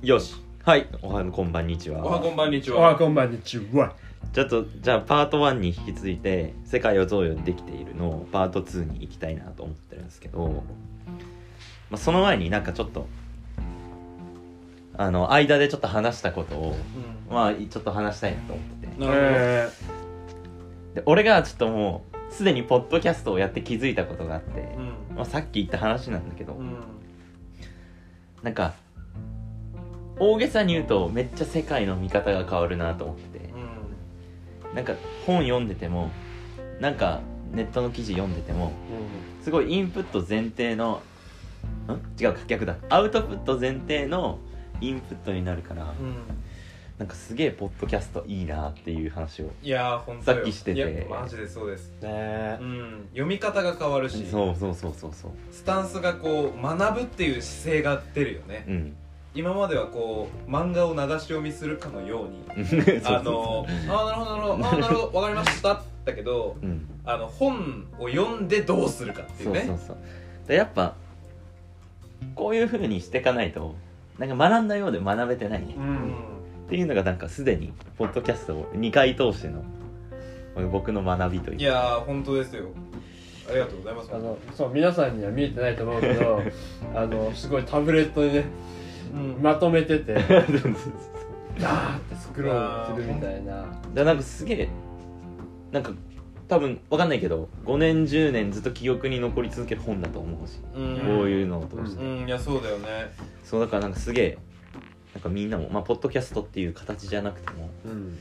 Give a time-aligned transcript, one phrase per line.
[0.00, 0.36] よし。
[0.64, 0.86] はい。
[1.02, 2.06] おはこんばんにちは。
[2.06, 3.96] おはこんばんにちおははこんばんにちは。
[4.32, 10.62] ちょっとじゃあパート1に引き続いて「世界を贈与できている」のパート2に行きたいなと思ってるんですけど、
[11.90, 13.08] まあ、その前になんかちょっと
[14.96, 16.76] あの間でちょっと話したことを
[17.28, 19.04] まあちょっと話したいなと思ってて。
[19.04, 19.68] なるえ
[20.94, 26.76] で俺がちょっともうすでにポッドキャストをやって気づいたことがあって、ほどまあ、さっき言った話なんだけど、うんうん。
[28.44, 28.74] なんか
[30.20, 33.48] 大げさに言うとめっちゃ世界の見方が変わるなと思ってて。
[34.74, 34.94] なんか
[35.26, 36.10] 本読んでても
[36.78, 37.20] なんか
[37.52, 38.70] ネットの記事読んでても
[39.42, 41.00] すごいインプット前提の
[41.88, 42.22] ん？
[42.22, 42.76] 違う逆だ。
[42.90, 44.38] アウトプット前提の
[44.82, 46.06] インプットになるからうん。
[46.06, 46.14] うん
[46.98, 51.06] なんかすげえポッドキャストいいなっていう話をいやさっきしてて。
[51.08, 51.94] マジでそうです。
[52.00, 52.58] ー、ね。
[52.60, 53.08] うん。
[53.10, 54.26] 読み方が変わるし。
[54.26, 55.30] そうそうそうそうそう。
[55.52, 58.64] スタンスがこう学ぶっていう姿勢が出るよね。
[58.68, 58.96] うん
[59.38, 63.16] 今まではこう漫画を流し読みするかのように そうそうそう。
[63.16, 66.88] あのあーなるほどなるほどあーなるほどわかりましただけどうん。
[67.04, 69.64] あの本を読んでどうするかっていそううね。
[69.66, 69.96] そうそう
[70.48, 70.94] でやっぱ
[72.34, 73.74] こういう風にしていかないと
[74.18, 75.74] なんか学んだようで学べてないね。
[75.76, 75.88] ううん。
[75.88, 75.98] ん
[76.66, 79.62] っていうのがなんかすでにポッドキャストを2回通しての
[80.72, 82.64] 僕の学びといういやー本当ですよ。
[83.48, 84.10] ありがとうございます。
[84.12, 86.42] あのそう皆さんには見えてないと思うけど
[86.94, 88.44] あのすごいタブレットにねうん
[89.40, 90.14] まとめてて。
[91.60, 93.66] ダーってスクロールするみたいな。
[93.94, 94.14] でな。
[94.14, 94.68] んかすげえ
[95.72, 95.92] なんか
[96.46, 100.98] 多分わかんないけど5年10年ずっと記憶に残り続ける本だと思うし、うん。
[100.98, 102.26] こういうのを通して、うん。
[102.26, 103.12] いやそうだよね。
[103.44, 104.38] そうだからなんかすげえ
[105.14, 108.16] なんかみんなもまあポッドキャストっていう形じゃなくてもうん。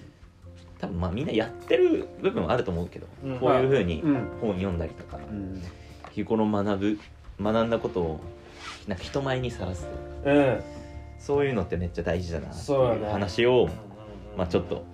[0.79, 3.39] 多分まあみんなやってる部分はあると思うけど、うん。
[3.39, 4.27] こういうふうにうん。
[4.41, 5.61] 本読んだりとか、うん。
[6.11, 6.99] 日頃学ぶ
[7.39, 8.19] 学んだことを
[8.87, 9.85] なんか人前にさらす
[10.23, 10.29] と。
[10.29, 10.63] いうかうん。
[11.19, 13.11] そういうのってめっちゃ大事だなっていうそうだね。
[13.11, 13.69] 話を、うん。
[14.37, 14.85] まあちょっと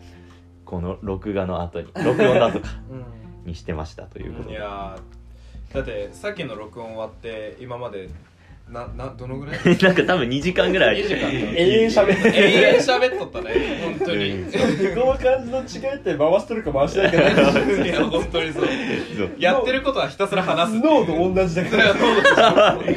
[0.65, 3.49] この録画の後に 録音の後かうん。
[3.49, 8.07] にしてましたということで、いやーだってさっきの録音終わって今まで
[8.69, 9.55] ななどのぐらい？
[9.83, 11.29] なんか多分2時間ぐらい2時間。
[11.29, 13.53] 永遠喋って永遠喋っとったね
[13.83, 14.31] 本当に。
[14.31, 14.51] うん。
[15.01, 17.83] この感じの違いって回してるか回してないかね。
[17.89, 18.65] いや本当にそう。
[19.17, 19.29] そう。
[19.37, 20.93] やってることはひたすら話すっていう。
[20.93, 21.93] 脳と同じだから。
[21.93, 22.95] それは脳と本当に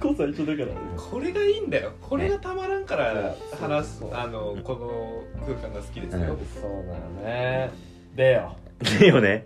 [0.00, 1.92] コースは一緒だからこれがいいんだよ。
[2.00, 7.70] これがたまらんから話すあのこの空間が好きですよ、うんそうだよね。
[8.14, 8.56] でよ。
[9.00, 9.42] でよね。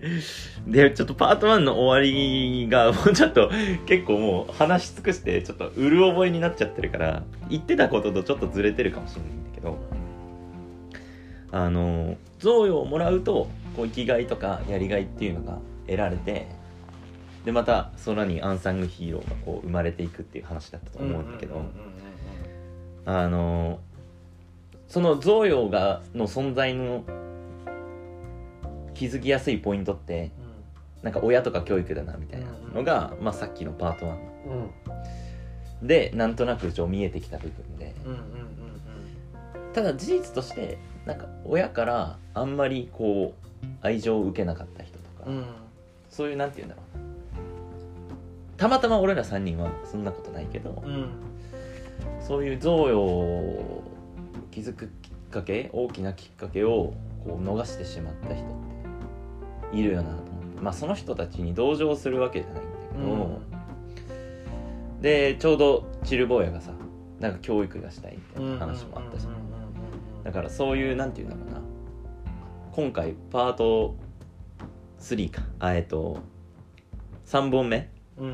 [0.67, 3.51] でちょっとパート1の終わりが もうちょっと
[3.87, 10.01] 結構もう話し尽くしてちょっとうる覚えになっちゃってるから言ってたこととちょっとずれてるかもしれないんだけど。
[11.53, 16.47] あの贈与をもらうとこう生きがいとかやりがいっていうのが得られて
[17.45, 21.75] でまた空にアンサングヒーローがこう生まれていくっていう話だったと思うんだけど、うんうんうん
[23.07, 23.81] あの
[24.87, 27.05] その贈与がの存在の
[28.93, 30.33] 気づきやすいポイントって
[31.03, 34.09] なんか親とか教育だなみたいなのが、まあ、さっきのパート1
[35.81, 35.87] うん。
[35.87, 37.95] でなんとなく一応見えてきた部分で。
[38.05, 38.51] うんうんうん
[39.73, 45.47] ただ事実としてなんか親からあんまりこう愛情を受けなかった人とか、うんうん。
[46.09, 47.10] そういうなんて言うんだろうな
[48.61, 51.09] たまたま俺ら3人はそんなことないけど、うん
[52.21, 53.83] そういう贈与を
[54.53, 56.93] 気づくきっかけ大きなきっかけを
[57.25, 60.61] こう逃してしまった人っているよなと思って。
[60.61, 63.41] まあその人たちに同情するわけじゃないんだけど、
[65.01, 66.73] でちょうどチル坊やがさ
[67.19, 69.27] なんか教育がしたいみたいな話もあったし、
[70.23, 71.61] だからそういうなんていうんだろうな。
[72.73, 73.97] 今回パート
[75.01, 75.43] 3か。
[75.59, 76.19] あえっと
[77.27, 78.27] 3本目う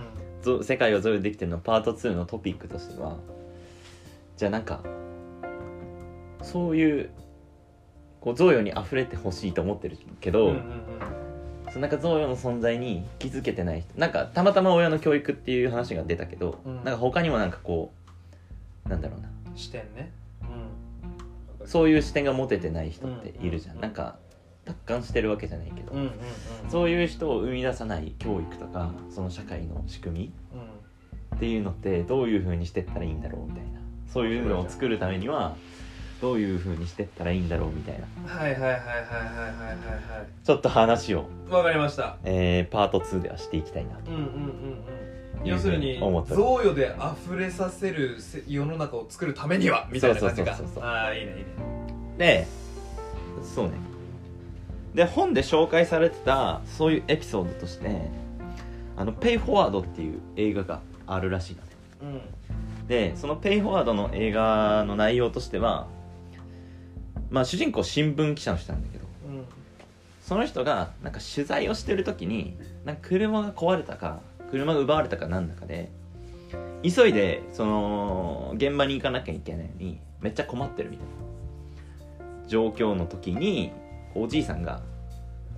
[0.58, 0.64] ん。
[0.64, 3.16] 世界をゾルできてるのパート2のトピックとしては
[4.36, 4.80] じゃあなんか
[6.42, 7.10] そういう
[8.20, 10.62] こう贈与に溢れてほしいと思ってるけど、うんうん
[11.68, 16.76] そのなんか贈与の存在に気づけてない人なんかたまたま親の教育っていう話が出たけど、うん。
[16.76, 17.92] なんか他にもなんかこ
[18.86, 19.28] うなんだろうな。
[19.28, 20.12] うん視点ね。
[21.60, 21.66] うん。
[21.66, 23.80] そういう視点が持ててない人っているじゃん、うん。
[23.82, 24.16] なんか
[24.66, 25.92] 達観してるわけじゃないけど、
[26.68, 30.76] そういう人を生み出さない教育とかその社会の仕組みうん
[31.36, 33.80] っていうのってどういう風にしてったらいいんだろうみたいな。
[34.12, 35.56] そういうのを作るためには
[36.22, 38.34] どういう風にしてったらいいんだろうみたいな。
[38.34, 42.16] はいはいはいはいはいはいはいちょっと話を、はいわかりました。
[42.24, 44.26] えー、パート2ではしていきたいなとうんうんうん
[45.42, 45.46] うん。
[45.46, 46.94] 要するに贈与で
[47.28, 50.54] 溢れさせるせ世の中を作るためにはみたいな感じか。
[50.54, 51.44] そうそうそうそうああいいねいいね。
[52.16, 52.46] で
[53.44, 53.72] そうね
[54.96, 58.10] で本で紹介されてたそういうエピソードとして
[58.96, 61.68] 「あのペイフォワード」っていう映画があるらしいのね。
[62.80, 62.86] うん。
[62.88, 65.86] でそのペイフォワードの映画の内容としては
[67.28, 69.04] まあ主人公新聞記者の人なんだけど
[70.22, 72.56] その人がなんか取材をしてる時に
[72.86, 74.20] なんか車が壊れたか
[74.50, 75.90] 車が奪われたかなんだかで
[76.82, 83.72] 急いでその現場に行かなきゃいけないのにめっちゃ困ってるみたいな状況の時に
[84.16, 84.80] おじいさんが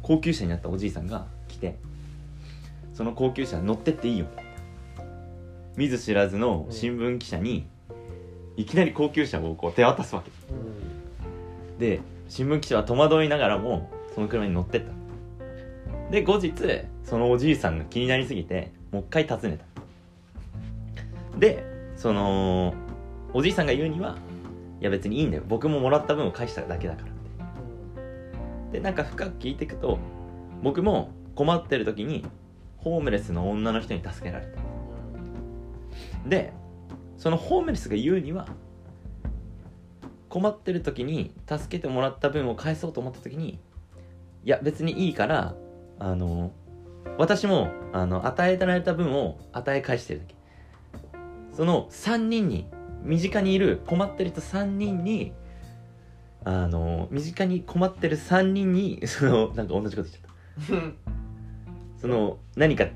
[0.03, 1.77] 高級車になったおじいさんが来て
[2.95, 4.27] その高級車乗ってっていいよ。
[4.31, 4.51] みたいな
[5.77, 7.67] 見ず知らずの新聞記者に
[8.57, 10.31] いきなり高級車をこう手渡すわけ。
[11.79, 14.93] で新聞記者は戸惑いながらもその車に乗ってった。
[16.11, 16.53] で後日
[17.05, 19.59] そのおじいさんが気になりすぎてもう一回訪ね
[21.33, 21.39] た。
[21.39, 21.65] で
[21.97, 22.75] その
[23.33, 24.17] おじいさんが言うには
[24.81, 25.45] いや別にいいんだよ。
[25.47, 27.08] 僕ももらった分を返しただけだから
[28.73, 29.99] でなんか深く聞いていくと
[30.63, 32.25] 僕も困ってる時に
[32.79, 36.29] ホームレスの女の人に助けられた。
[36.29, 36.53] で
[37.17, 38.47] そのホームレスが言うには
[40.29, 43.59] 困ってる時に助けてもらった分を返そうと思った時に
[44.45, 45.55] いや別にいいから
[45.99, 46.53] あの
[47.17, 50.35] 私もあの与えられた分を与え返してるだけ。
[51.53, 52.67] その3人に
[53.03, 55.33] 身近にいる困ってる人3人に
[56.49, 62.01] あの身近に困ってる3人に そのなんか同じこと言っちゃった。
[62.01, 62.87] その何か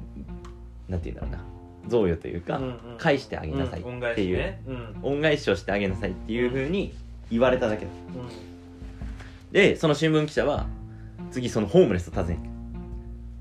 [0.88, 1.52] なんて言うんだろうな。
[1.88, 2.60] 贈与というか、
[2.96, 3.86] 返してあげなさいう。
[3.86, 4.62] ん恩返っていう、しね。
[4.68, 4.96] うん。
[5.02, 6.94] 恩返しをしてあげなさいっていうふうに
[7.30, 7.90] 言われただけだ。
[9.50, 10.66] でその新聞記者は
[11.30, 12.38] 次そのホームレスを訪ね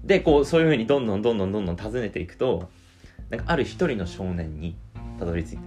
[0.03, 2.69] でこうそういうふうにどんどんどんどんどんどん訪ねていくと
[3.29, 4.75] なんかある一人の少年に
[5.19, 5.61] たどり着いた。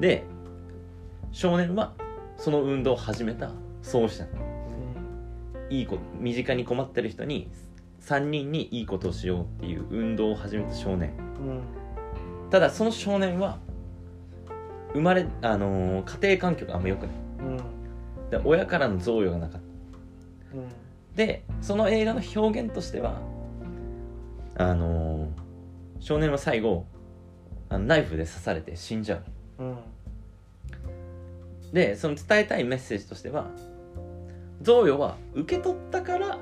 [0.00, 0.22] で
[1.32, 1.94] 少年は
[2.36, 3.50] その運動を始めた。
[3.82, 4.26] 創始者
[5.70, 7.48] いい子身近に困ってる人に
[8.00, 11.12] 3人にいいことをしようっていう運動を始めた少年。
[12.50, 13.58] ただその少年は
[14.92, 17.16] 生まれ、あのー家庭環境があんま良くない。
[18.30, 20.56] で親からの贈与がなかった。
[21.14, 23.20] でその映画の表現としては
[24.56, 25.28] あのー
[26.00, 26.86] 少年は最後
[27.68, 29.22] あのナイフで刺されて死んじゃ
[29.58, 29.62] う
[31.76, 33.50] でその伝えたいメッセージとしては
[34.62, 36.38] 贈与は受け取ったから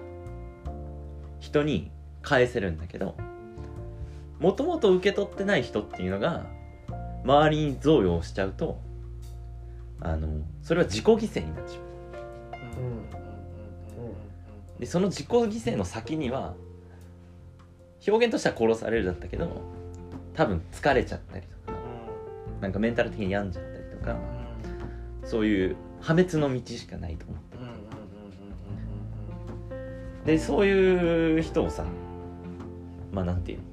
[1.40, 1.90] 人に
[2.22, 3.16] 返せるんだけど
[4.38, 6.46] もともと受け取ってない人っていうのが
[7.24, 8.78] 周りに贈与をしちゃうと
[10.00, 10.28] あの
[10.62, 11.88] それは自己犠牲になってしまう。
[14.78, 16.54] でその自己犠牲の先には
[18.06, 19.50] 表現としては殺されるだったけど
[20.34, 21.78] 多分疲れちゃったりとか
[22.60, 24.43] なんかメンタル的に病んじゃったりとか
[25.24, 27.54] そういう破滅の道しかないと思って。
[30.32, 31.84] でそういう人をさ
[33.12, 33.64] まあなんていうの？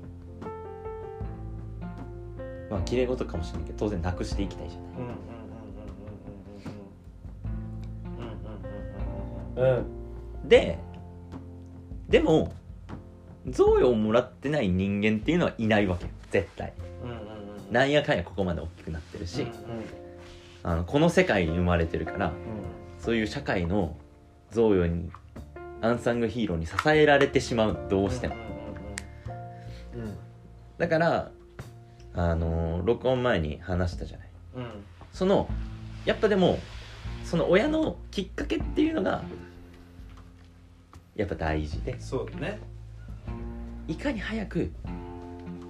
[2.69, 4.79] まあ綺麗事かもしれないけど当然なくしていきたいじゃ
[9.61, 9.77] ない。
[9.77, 10.47] うん。
[10.49, 10.77] で
[12.09, 12.53] でも
[13.47, 16.11] 贈与をもらってない人間っていうのはいないわけよ。
[16.31, 16.73] 絶対。
[17.71, 19.47] なんやかんやここまで大きくなってるし、
[20.63, 22.33] あのこの世界に生まれてるから
[22.99, 23.95] そういう社会の
[24.51, 25.11] 贈与に
[25.81, 28.35] アンサングヒーローに支えられてしまうどうしても、
[30.77, 31.31] だから
[32.13, 34.27] あの録音前に話したじゃない。
[35.11, 35.49] その
[36.05, 36.59] やっぱでも
[37.23, 39.23] その親のきっかけっていうのが
[41.15, 42.59] やっぱ大事でそうだね。
[43.87, 44.71] いかに早く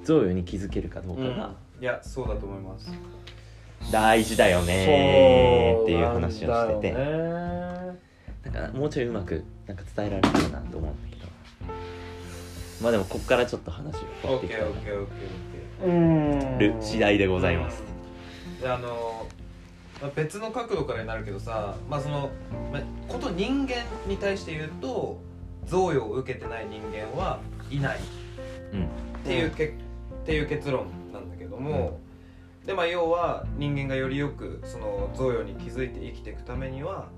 [0.04, 2.92] 贈与に気づけるかどうかがいやそうだと思います
[3.90, 6.92] 大事だよねーっていう話をしてて。
[6.92, 8.00] なんだよね
[8.44, 11.28] なんかもうちょいうまくなんか伝えられるかなと思うんだけど。
[12.82, 15.08] まあでもこっからちょっと話を掘っていきたい OKOKOKOK
[15.86, 16.58] うん。
[16.58, 17.84] る次第でございます。
[18.62, 19.28] であの
[20.02, 22.30] まあ別の角度からになるけどさまあその、
[22.72, 23.76] まあ、こと人間
[24.08, 25.20] に対して言うと
[25.66, 28.00] 贈与を受けてない人間はいない。
[28.74, 28.84] うん。
[28.84, 28.88] っ
[29.24, 29.72] ていうけ、っ
[30.26, 32.00] ていう結論なんだけども、
[32.72, 37.10] でまあ要は人間がよりよくその贈与に気づいて生きていくためには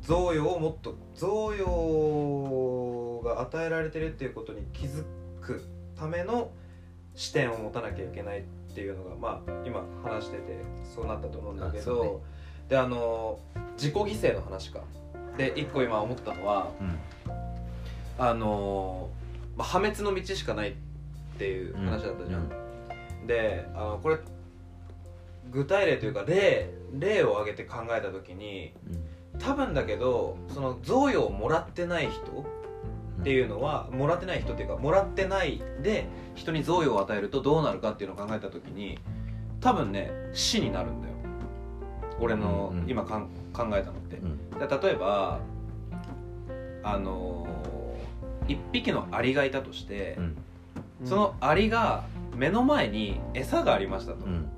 [0.00, 5.04] 贈与をもっと贈与が与えられてるっていうことに気づ
[5.42, 5.62] く
[5.94, 6.52] ための
[7.14, 8.42] 視点を持たなきゃいけないっ
[8.74, 10.56] ていうのがまあ今話してて
[10.94, 11.96] そうなったと思うんだけあそう。
[11.96, 12.22] ねど、
[12.70, 13.40] であの
[13.74, 14.80] 自己犠牲の話か。
[15.36, 16.98] で一個今思ったのはうん。
[18.18, 19.10] あの
[19.54, 20.74] まあ、破滅の道しかないっ
[21.36, 22.50] ていう話だったじゃん、
[23.26, 24.18] であのこれ
[25.52, 28.72] 具体例というか例例を挙げて考えた時に
[29.38, 32.20] 多分だけどその贈与をもらってない人
[33.20, 38.98] っていうのは、もらってない人っていうかもらってないで人に贈与を与えるとどうなるかっていうのを考えた時に
[39.60, 41.14] 多分ね死になるんだよ。
[42.20, 42.90] 俺のうんうん。
[42.90, 44.16] 今かん考えたのって。
[44.16, 45.40] う例えば
[46.82, 47.72] あのー
[48.48, 50.36] 一匹のアリがいたとして、うん。
[51.04, 52.04] そのアリが
[52.34, 54.48] 目の前に餌がありましたと、うん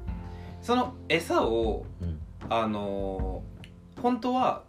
[0.65, 2.19] その餌をうん。
[2.49, 3.55] あのー
[4.03, 4.63] 本当は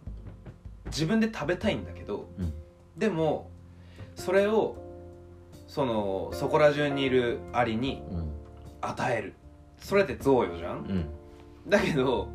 [0.86, 2.52] 自分で食べたいんだけど、うん。
[2.96, 3.50] でも
[4.14, 4.76] それを
[5.66, 8.30] そのそこら中にいるアリにうん。
[8.80, 9.34] 与える。
[9.78, 10.76] それって贈与じゃん？
[10.78, 11.06] うん。
[11.68, 12.28] だけど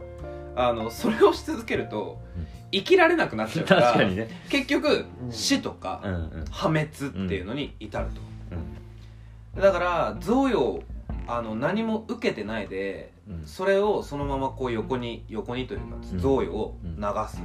[0.56, 2.48] あのそれをし続けるとうん。
[2.72, 4.28] 生きられなくなっちゃうから ね。
[4.50, 5.32] 結局うん。
[5.32, 6.46] 死とかうんうん。
[6.52, 6.90] 破滅っ
[7.28, 9.56] ていうのに至るうん。
[9.56, 10.84] と、だから贈与
[11.28, 16.20] あの何も受けてないでうんそれをそのままこう横に横にというかうん。
[16.20, 17.42] 贈与を流す。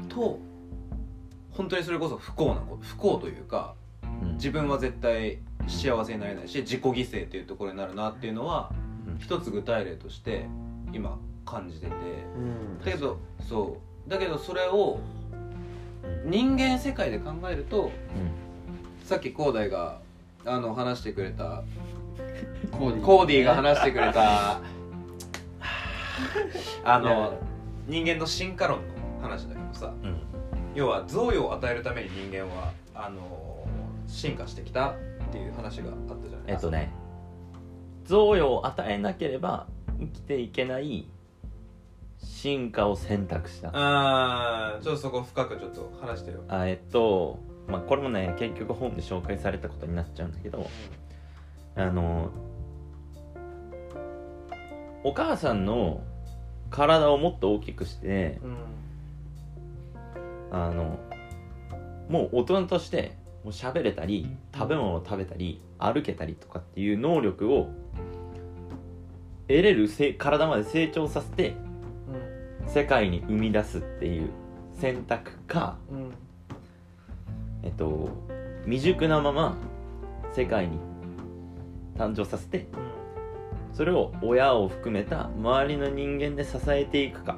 [0.00, 0.08] うん。
[0.08, 0.38] と
[1.50, 3.74] 本当にそれこそ不幸なこと不幸というか
[4.22, 4.32] うん。
[4.34, 8.70] 自分は絶対幸せになれないし自己犠牲っていうところになるなっていうのは
[9.06, 9.18] うん。
[9.18, 10.46] 一つ具体例として
[10.92, 11.92] 今感じてて。
[11.92, 12.84] うん。
[12.84, 14.10] だけどそう。
[14.10, 15.00] だけどそれを
[16.24, 16.30] うん。
[16.30, 17.90] 人間世界で考えるとうん。
[19.04, 20.00] さっき広大が
[20.46, 21.62] あの話してくれた
[22.70, 24.60] コーディコーディが話してくれた
[26.84, 27.34] あの
[27.86, 30.20] 人間の進化論の話だけどさうん。
[30.74, 33.66] 要は贈与を与えるために人間はあの
[34.06, 34.94] 進化してきたっ
[35.30, 36.46] ていう話があったじゃない。
[36.48, 36.90] えっとね。
[38.04, 39.66] 贈与を与えなければ
[39.98, 41.06] 生きていけない
[42.18, 43.70] 進化を選択した。
[43.72, 46.40] あーちょっとそこ深くちょっと話してよ。
[46.48, 50.68] あえっとまあこれもね結局本で紹介されたことになっちゃうんだけど
[51.76, 52.30] あの
[55.04, 56.02] お母さんの
[56.70, 58.56] 体をもっと大きくしてうん
[60.50, 60.98] あの
[62.08, 67.68] もう大人としてもう喋れたり食べ物を食べたり歩けたりとかっていう能力を
[69.46, 71.54] 得れるせ体まで成長させて
[72.66, 74.30] 世界に生み出すっていう
[74.80, 76.12] 選択かうん
[77.62, 78.08] えっと
[78.64, 79.56] 未熟なまま
[80.32, 80.78] 世界に
[81.96, 82.66] 誕生させて
[83.74, 87.36] それを親を含めた周りの人間で支えていくか。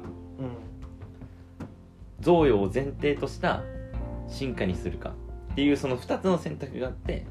[2.19, 3.63] 贈与を前提とした
[4.27, 5.13] 進化にするか。
[5.51, 7.25] っていうその2つの選択があって。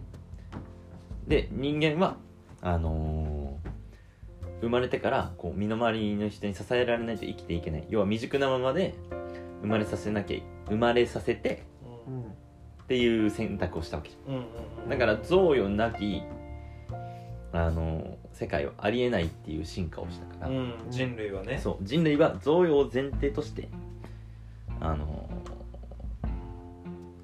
[1.26, 2.16] で人間は
[2.60, 3.70] あのー
[4.62, 7.86] 生まれてからこう身の回りの人に支えられないと生きていけない。
[7.90, 8.94] 要は未熟なままで
[9.60, 11.62] 生まれさせなきゃ生まれさせて
[12.06, 12.24] うんっ
[12.88, 14.10] ていう選択をしたわけ。
[14.10, 14.34] じうん。
[14.34, 14.42] うん。
[14.82, 14.88] ゃん。
[14.88, 16.22] だから贈与なき
[17.52, 21.58] あのー世界はありえないっていう進化をしたから、うん人類はね。
[21.58, 23.66] そう人類は贈与を前提として
[24.78, 25.26] あの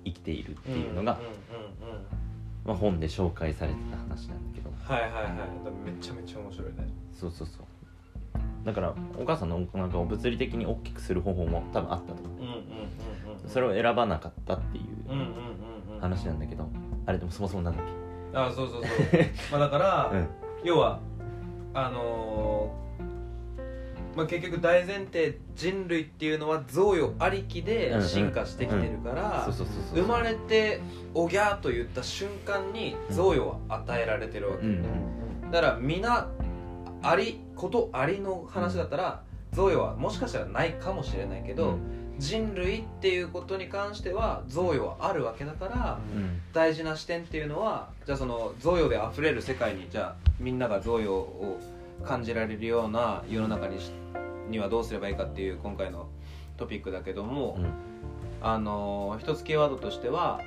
[0.06, 2.04] 生きているっていうのが、んうんうんうん
[2.64, 4.70] まあ、本で紹介されてた話なんだけど。
[4.82, 5.32] はいはいはい。
[5.84, 6.88] めちゃめちゃ面白いね。
[7.12, 7.66] そうそうそう。
[8.64, 12.38] だからお母さんのお腹を物理的に大きくする方法も多分あったと思う。
[12.38, 12.62] うんうんうんうん
[13.46, 16.66] それを選ばなかったっていううんうんうんうん話なんだけど。
[17.04, 17.86] あれでもそもそもなんだっ
[18.32, 18.92] あそうそうそう。
[19.52, 21.00] まあだから、けうん要は
[21.74, 22.82] あのー
[24.16, 28.08] まあ、結局大前提人類っていうのは贈与ありきでうんうん。
[28.08, 29.48] 進化してきてるから、
[29.94, 30.80] 生まれて
[31.14, 34.84] おぎゃーと言った瞬間に贈与は与えられてるわけ、うん
[35.50, 36.28] だから皆
[37.02, 41.78] ありことありの話だったら贈与はもしかしたらないかもしれないけど、
[42.18, 46.40] 人類っていうことに関しては贈与はあるわけだから、うん。
[46.52, 51.58] 大事な視点っていうのはじゃあその贈与で溢れる世界にじゃあみんなが贈与を
[52.04, 53.92] 感じられるような世の中にし
[54.50, 56.08] にはどうすればいいかっていう今回の
[56.56, 57.70] トピックだけども、うん
[58.44, 60.40] あのー一つキーワードとしては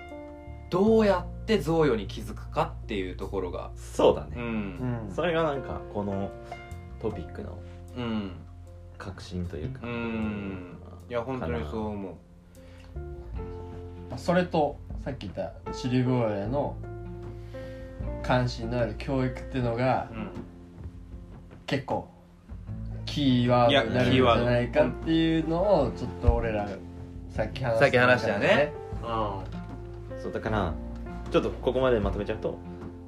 [0.70, 3.72] どうやって贈与に気づくかっていうところが。
[3.76, 4.44] そうだね、うん。
[5.08, 5.16] うん。
[5.16, 6.30] それがなんかこの
[7.02, 7.58] トピックの
[7.98, 8.32] うん。
[8.98, 10.75] 核心というか、うん
[11.10, 12.16] いや本当にそう思う。
[14.18, 16.76] それとさっき言ったチリゴーレの
[18.24, 20.30] 関心のある教育っていうのがうん。
[21.68, 22.08] 結構
[23.06, 26.70] キーワードになるんじゃないかっていうのをちょっと俺ら
[27.30, 28.72] さっき話さっき話したよね。
[30.22, 30.74] そうだから
[31.32, 32.58] ちょっとここまでまとめちゃうと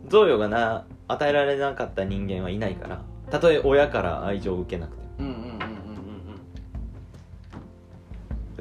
[0.07, 5.09] 贈与がな与えられなかった人間はいないからたとえ親から愛情を受けなくても。
[5.19, 5.56] うんうん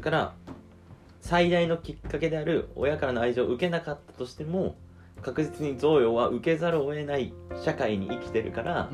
[0.06, 0.34] から
[1.20, 4.76] 最大のきっかけである親からの愛情を受けなかったとしても
[5.20, 7.32] 確実に贈与は受けざるを得ない
[7.64, 8.88] 社会に生きてるから、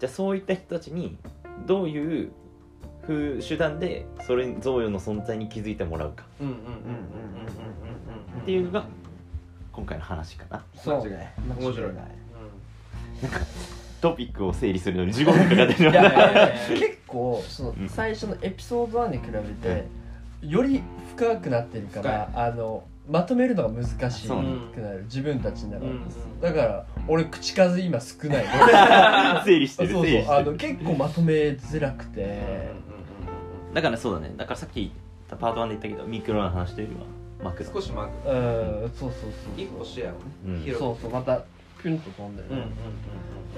[0.00, 1.18] じゃあそういった人たちに
[1.66, 2.32] どういう
[3.06, 6.24] 風手段でそれ贈与の存在に気づいてもらうか。
[6.40, 6.84] うんうんうんうんうんうん
[8.36, 8.86] うんっていうのが
[9.72, 10.64] 今回の話かな。
[10.74, 11.92] そうね面白い。
[11.92, 12.06] 間違ない
[14.02, 17.88] トピックを整理するのに15分かかってるいやいやいやね 結構そのうん。
[17.88, 19.40] 最初のエピソード1に比べ
[19.70, 19.86] て
[20.42, 20.82] より
[21.16, 25.04] 深くなってるからあのまとめるのが難しくなる。
[25.04, 25.86] 自分たちの中で。
[25.86, 26.40] うん。
[26.40, 28.44] だから俺口数今少ない。
[29.44, 30.24] 整理してるそうそう。
[30.28, 32.70] あの結構まとめづらくて。
[33.74, 34.32] だからそうだね。
[34.36, 34.90] だからさっき言っ
[35.28, 37.00] たパート1で言ったけどミクロな話というより
[37.44, 37.70] はマクロ。
[37.72, 40.60] 少しマグうんそうそうそう一個シェアをねうん。
[40.60, 41.42] 広そうそうまた
[41.82, 42.64] ピュンと飛んでるうんうん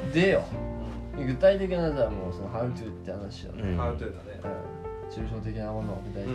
[0.05, 0.43] うんでよ。
[1.17, 4.41] 具体的なじゃあもうその「How to」って話よね、ハウトゥーだね。
[4.43, 5.25] うん。
[5.25, 6.35] 抽象的なものを具体的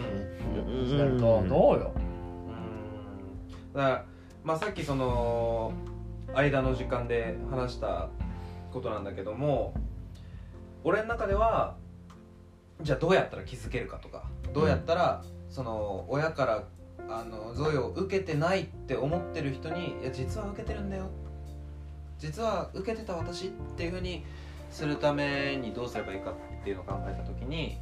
[0.58, 0.84] うん。
[0.86, 1.92] になるとうんどうよ。
[1.96, 3.74] うん。
[3.74, 4.06] だから
[4.44, 5.74] まあさっきその
[6.34, 8.10] 間の時間で話した
[8.72, 9.74] ことなんだけども
[10.84, 11.76] 俺の中では
[12.82, 16.64] じゃあどうやったら気づけるかとかどうやったらその親から
[17.10, 21.08] あの贈与を受けてないって思ってる人に「いや実は受けてるんだよ」
[22.20, 24.24] 実は受けてた私っていうふうに
[24.72, 27.78] するためにどうすればいいかっていうのを考えた時に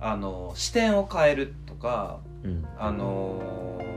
[0.00, 2.66] あの視点を変えるとかうん。
[2.78, 3.94] あのー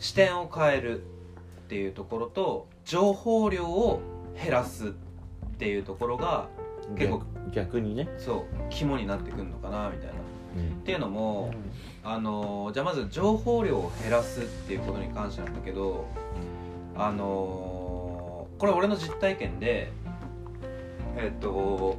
[0.00, 1.04] 視点を変えるっ
[1.68, 4.00] ていうところと情報量を
[4.40, 4.90] 減らすっ
[5.58, 6.46] ていうところが
[6.96, 7.22] 結構
[7.52, 10.12] 逆にね、そう肝になってくるのかなみたいな。
[10.14, 11.52] っていうのも、
[12.02, 16.06] あのーじゃあまず情報量を減らすっていうことに関してなんだけど
[16.98, 19.92] あのーこれ俺の実体験で
[21.16, 21.96] えっと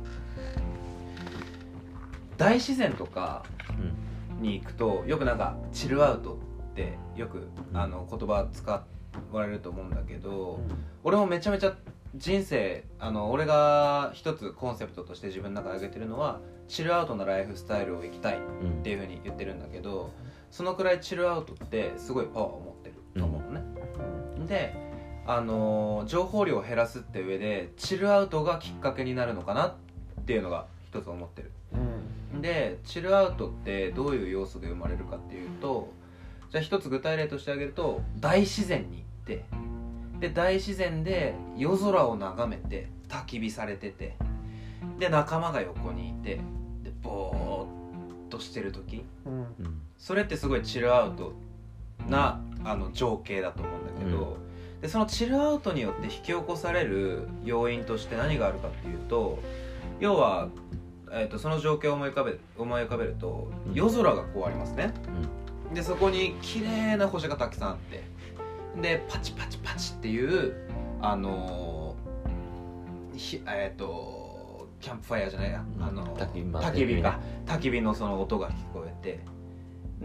[2.37, 3.43] 大自然とか
[4.41, 7.77] に行くとよくなんかチルアウトってよくうん。
[7.77, 8.69] あの言葉使
[9.31, 10.59] われると思うんだけど、
[11.03, 11.75] 俺もめちゃめちゃ
[12.15, 20.11] 人生あの俺が一つコンセプトとして自分の中で挙げてるのはチルアウトなライフスタイルを生きたいっうんていうふうに言ってるんだけど
[20.51, 24.88] そのくらいチルアウトってすごいパワーを持ってると思うのね、で
[25.29, 29.75] あのー情報量を減らすって上でチルアウトがきっかけになるのかなっ
[30.25, 31.51] ていうのが一つ思ってる。
[32.41, 35.91] でチルアウトってどういう要素で生まれるかっていうと
[36.51, 39.45] じゃあ一つ具体例として挙げると大自然に行って
[40.19, 44.15] で大自然で夜空を眺めて焚き火されてて
[44.97, 46.37] で仲間が横にいて
[46.83, 49.03] でぼーっとしてる時。
[49.25, 49.33] うん。
[49.33, 49.81] うん。
[49.97, 51.33] それってすごいチルアウト
[52.07, 54.37] なあの情景だと思うんだけど、
[54.81, 59.39] でそのチルアウトによって引き起こされる要因として何があるかっていうと
[59.99, 60.47] 要は、
[61.11, 63.73] えー、とその状況を思い浮かべ思い浮かべるとうん。
[63.73, 64.93] 夜空がこうありますね、
[65.73, 68.03] でそこに綺麗な星がたくさんあって
[68.81, 70.53] でパチパチパチっていう
[71.01, 75.83] あのーひえっ、とキャンプファイヤーじゃないや、うん。
[75.83, 79.19] あの焚き火まあ焚き火か焚き火のその音が聞こえて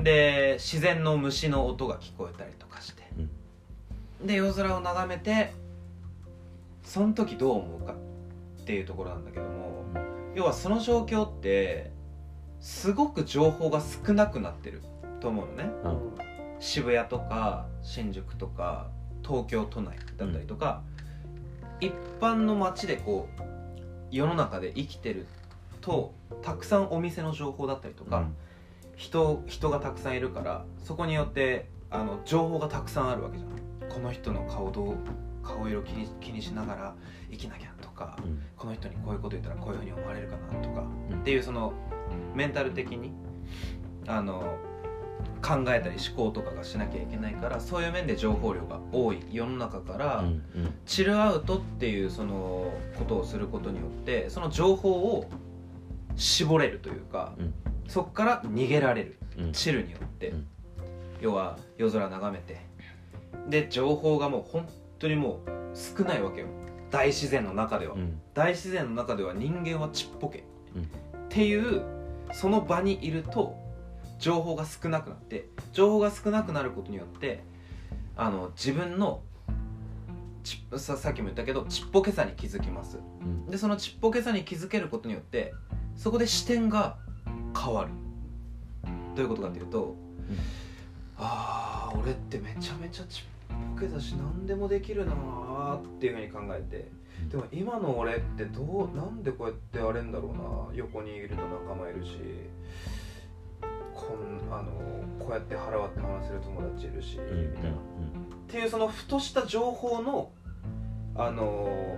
[0.02, 3.03] で自然の虫の音が聞こえたりとかして、
[4.24, 5.52] で夜空を眺めて
[6.82, 7.92] その時どう思うか？
[7.92, 9.84] っていうところなんだけども
[10.34, 11.92] 要はその状況って
[12.60, 14.82] すごく情報が少なくなってる。
[15.20, 15.70] と思うのね。
[15.84, 16.14] うん。
[16.60, 18.88] 渋谷とか新宿とか
[19.26, 20.82] 東京都内だったりとか、
[21.80, 23.42] 一般の街でこう
[24.10, 25.26] 世の中で生きてる
[25.80, 28.28] とたくさんお店の情報だったりとか、
[28.96, 33.50] 人人がたくさんいるからそこによってあの情報がたくさんあるわけじゃん
[33.88, 34.96] この人の顔どう
[35.42, 36.94] 顔色気に気にしながら
[37.30, 38.42] 生きなきゃとかうん。
[38.56, 41.20] この人にこういうこと言ったらこういうふうに思われるかなとか、うん。
[41.20, 41.72] っていうその
[42.34, 43.12] メンタル的に
[44.06, 44.58] あの
[45.42, 50.74] 考えたり思考とかがしなきゃいけないからそういう面で情報量が多い世の中から、うんうん。
[50.86, 55.28] チルアウトっていうそのことをすることによってその情報を
[56.16, 57.54] 絞れるというか、うん。
[57.88, 59.18] そこから逃げられる。
[59.38, 59.52] うん。
[59.52, 60.46] チルによって、うん。
[61.20, 62.60] 要は夜空眺めて
[63.48, 66.46] で情報がもう本当にもう少ないわけよ。
[66.90, 68.20] 大自然の中では、うん。
[68.34, 70.82] 大自然の中では人間はちっぽけ、うん。
[70.82, 70.86] っ
[71.28, 71.82] ていう
[72.32, 73.56] その場にいると
[74.18, 77.42] 情報が少なくなって情報が少なくなることによって
[78.16, 79.22] あの自分の
[80.44, 82.98] ちささっきも言ったけどちっぽけさに気づきます。
[83.20, 83.46] うん。
[83.46, 85.52] でそのちっぽけさに気づけることによって
[85.96, 86.96] そこで視点が
[87.58, 87.90] 変わる。
[89.14, 89.94] どういうことかというと、
[91.16, 93.24] ああ俺ってめちゃめちゃちっ
[93.74, 96.90] ぽけだし何でもできるなーっていうふうに考えて
[97.30, 102.10] でも今の俺ってどうなんでこうやってあれんだろうな横にいると仲間いるし
[103.94, 104.72] こんあの
[105.18, 107.72] こうやって腹割って話せる友達いるし、うんみたいなっ
[108.48, 110.30] ていうそのふとした情報の
[111.16, 111.96] あの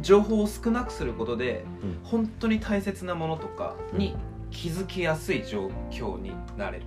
[0.00, 1.98] 情報を少なくすることで、うん。
[2.02, 4.16] 本当に大切なものとかに
[4.50, 6.86] 気づきやすい状況になれる。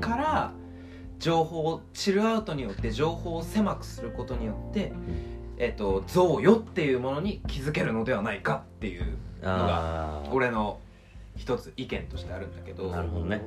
[0.00, 0.52] から
[1.20, 4.92] 情報をチルアウトによって情報を狭くすることによって、
[5.58, 9.04] えっと贈与っていうものに気づけるのではないかっていう
[9.42, 10.80] のが俺の
[11.36, 12.90] 一つ意見としてあるんだけど。
[12.90, 13.42] なるほどね。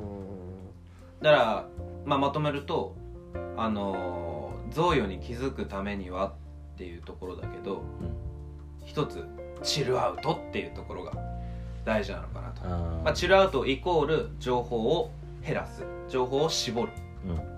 [1.21, 1.67] だから、
[2.05, 2.95] まあ、まとめると
[3.57, 6.33] あのー贈与に気づくためには
[6.73, 7.83] っていうところだけど、
[8.86, 9.23] 一つ
[9.62, 11.13] チルアウトっていうところが
[11.86, 15.12] 大事なのかなと、あまあ、チルアウトイコール情報を
[15.45, 15.83] 減らす。
[16.09, 16.91] 情報を絞る。
[17.27, 17.52] うん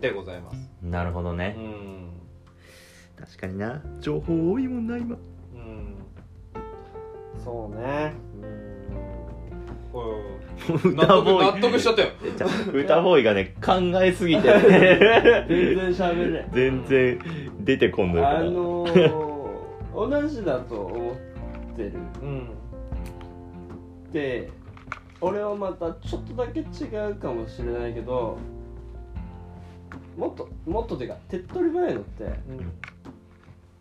[0.00, 0.70] でございます。
[0.82, 1.48] うんなるほどね。
[1.50, 2.10] ん。
[3.18, 3.82] 確かにな。
[4.00, 5.16] 情報多いもんな今。
[5.54, 5.96] うん。
[7.42, 8.14] そうね。
[10.84, 11.54] 歌ボーイ。
[11.54, 12.08] 納得しちゃったよ。
[12.72, 14.48] 歌ボーイがね考えすぎて。
[14.48, 16.42] うん全然喋れ。
[16.42, 17.18] ん全然
[17.60, 18.28] 出てこんのよ。
[18.28, 21.92] あのー、同じだと思ってる。
[22.22, 22.50] うん。
[24.12, 24.50] で
[25.20, 28.38] 俺はまたちょっとだけ違うかもしれないけど
[30.16, 32.24] もっともっとていうか手っ取り早いのって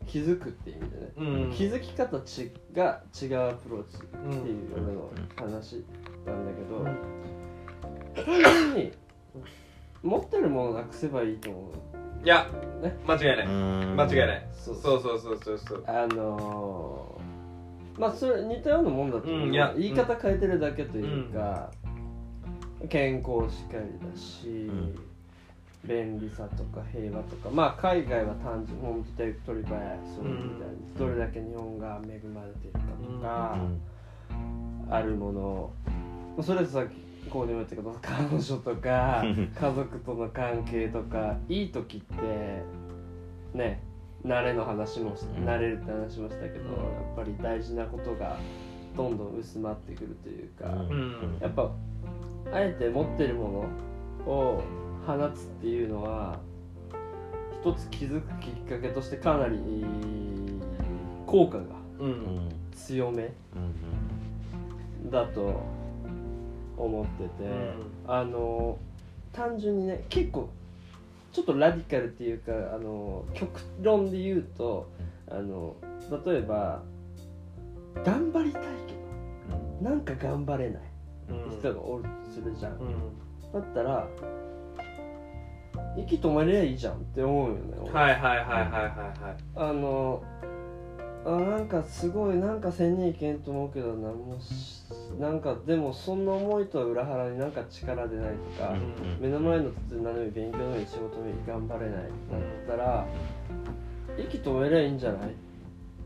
[0.05, 1.51] 気づくっていう意味でね、うん。
[1.51, 5.83] 気づき方ちが違うアプローチっていう俺の話
[6.25, 6.83] なんだけど、
[8.23, 8.91] 単純に
[10.03, 11.73] 持ってるものなくせばいいと思う。
[12.23, 12.47] いや
[12.81, 12.95] ね。
[13.07, 13.47] 間違いない。
[13.47, 14.47] 間違いない。
[14.53, 15.01] そうそう。
[15.01, 21.71] そうそうそうそうあのー、まあそれ似たようなもんだと思う、うんいや言い方変えてるだけというか、
[22.89, 24.95] 健康しかりだし、ん
[25.87, 27.49] 便利さとか平和とか。
[27.49, 33.57] まあ海外は単純に本当手っ取り早いそういうみたいに、どれだけ日本が恵まれてるかとか、
[34.89, 35.71] あるもの。
[36.43, 39.23] それとさっきこうでも言ったけど彼女とか
[39.55, 42.63] 家族との関係とかいい時って
[43.53, 43.81] ね
[44.25, 46.75] 慣れの話も慣れるって話もしたけど、や
[47.13, 48.37] っぱり大事なことが
[48.97, 51.37] どんどん薄まってくるというか、ん。
[51.39, 51.71] やっぱ
[52.51, 53.67] あえて持ってるも
[54.25, 54.63] のを
[55.05, 56.39] 放つっていうのは
[57.61, 59.59] 一つ気づくきっかけとしてかなり
[61.25, 61.63] 効果が
[62.75, 65.63] 強めうんだと
[66.77, 67.29] 思ってて、
[68.07, 68.77] あの
[69.31, 70.49] 単純にね結構
[71.31, 74.89] ちょっとラディカルっていうかあの極論で言うと
[75.29, 75.75] あの
[76.25, 76.81] 例えば
[78.03, 78.93] 頑張りたいけ
[79.83, 80.81] どなんか頑張れない
[81.59, 82.79] 人がおるとするじゃん、
[83.53, 84.07] だったら
[85.97, 87.91] 息止まりゃいいじゃんって思うよね、俺。
[87.91, 88.71] はいはいはいはいはい
[89.23, 89.37] はい。
[89.55, 90.23] あの
[91.25, 94.09] あなんかすごいなんかせんにいけんと思うけどな。
[94.09, 94.83] もうし
[95.19, 98.25] なんかでもそんな思いとは裏腹になんか力出ない
[98.57, 98.75] とか、
[99.19, 103.07] 目の前の何でもいい勉強でもいい仕事でもいい頑張れないだったら
[104.19, 105.33] 息止めりゃいいんじゃないっ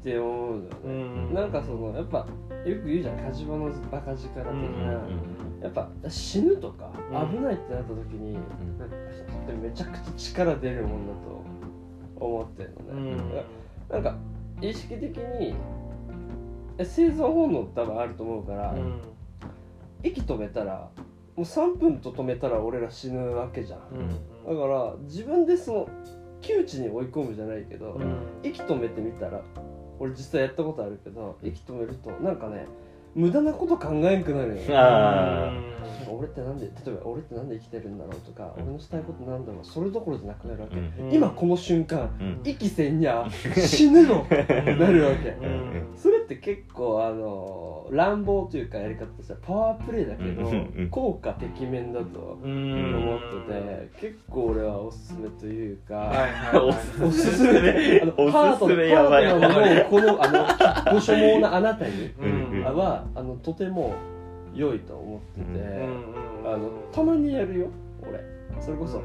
[0.01, 2.19] て思うのよね、うんなんかそのやっぱ
[2.65, 3.17] よく言うじゃん。
[3.17, 7.37] 火事場のバカ力的な、うんやっぱ死ぬとかうん。
[7.37, 8.43] 危ないってなった時に、なん
[8.89, 13.43] か人ってめちゃくちゃ力出るもんだと思ってるのね、
[13.89, 14.15] なんか
[14.61, 15.55] 意識的に
[16.77, 18.75] え生存本能多分あると思うから、
[20.03, 20.89] 息止めたら
[21.35, 24.15] もう3分と止めたら俺ら死ぬわけじゃん、だ
[24.55, 25.89] から自分でその
[26.41, 27.99] 窮地に追い込むじゃないけど、
[28.43, 29.41] 息止めてみたら
[29.99, 32.65] 俺実際やったことあるけど息止めるとなんかね
[33.15, 34.65] 無駄なこと考えんくなるよね。
[34.75, 35.51] あ
[36.11, 41.13] 俺ってなんで例えば俺ってなんで生きてるんだろうとか、俺のしたいことなんだろうそれどころじゃなくなるわけ、うん。
[41.13, 42.41] 今この瞬間うん。
[42.43, 44.25] 息せんにゃ死ぬの。
[44.29, 45.93] なるわけ、ん。
[45.95, 56.69] それって結構あの乱暴というかやり方としてはパワープレイだけど、効果てきめんだと思ってて結構俺はおすすめというか、はいはいはい。
[56.69, 57.61] お すおすすめ。
[57.61, 59.85] であのおすすハートのめやばい。
[59.89, 60.27] このあ
[60.85, 63.95] のご所望なあなたにうんはあのとても
[64.53, 67.67] 良いと思ってて、うんあのたまにやるよ
[68.07, 68.23] 俺。
[68.59, 69.01] それこそ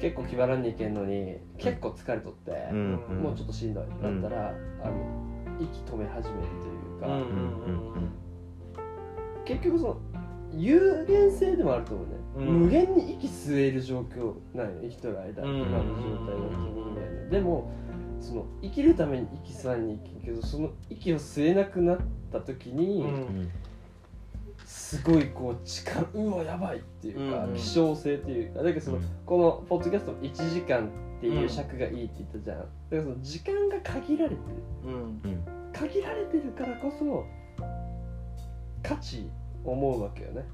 [0.00, 2.92] 結構気張らんにいけんのに結構疲れとって、うん。
[3.22, 3.84] もうちょっとしんどい。
[4.02, 5.29] だったら、あの
[5.60, 8.10] 息止め始めるというか、うん
[9.44, 10.00] 結局その
[10.52, 12.60] 有限性でもあると思うね、うん。
[12.62, 15.60] 無限に息吸える状況なんよ生きとる間、うん。
[15.62, 17.30] 今の状態の人間ね。
[17.30, 17.72] でも
[18.20, 21.98] その生きるために息吸わんにいけんけどその息を吸えなくなっ
[22.32, 23.04] た時に、
[24.64, 27.54] すごいこう力うわやばいっていうか、うん。
[27.54, 28.62] 希少性っていうか。
[28.62, 29.04] だけどその、うん。
[29.26, 30.90] このポッドキャストも1時間
[31.20, 34.40] っていう尺がいいって言ったじゃん、だからその時間が限られてる。
[35.72, 37.26] 限られてるからこそ
[38.82, 39.28] 価値
[39.62, 40.46] 思うわけよね。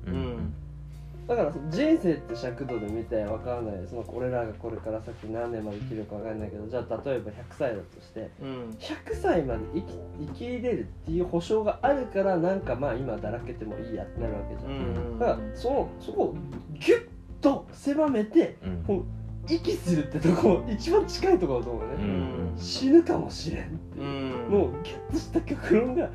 [1.28, 3.74] だからその人生って尺度で見て分からない。
[3.88, 9.86] その俺らがこれから先何年まで生きるか分かんないけどじゃあ例えば100歳だとして100歳まで生き
[10.20, 16.36] 生きれるっていう保証があるからなんかまあ今だらけてもいいやってなるわけじゃん、だからそのそこを
[16.74, 17.08] ギュッ
[17.40, 18.84] と狭めてうん。
[18.84, 19.04] こう
[19.48, 22.52] 息するってとこ一番近いところだと思うね、うん。
[22.56, 24.02] 死ぬかもしれんってう。
[24.02, 24.48] ん。
[24.48, 26.08] もうゲットした極論が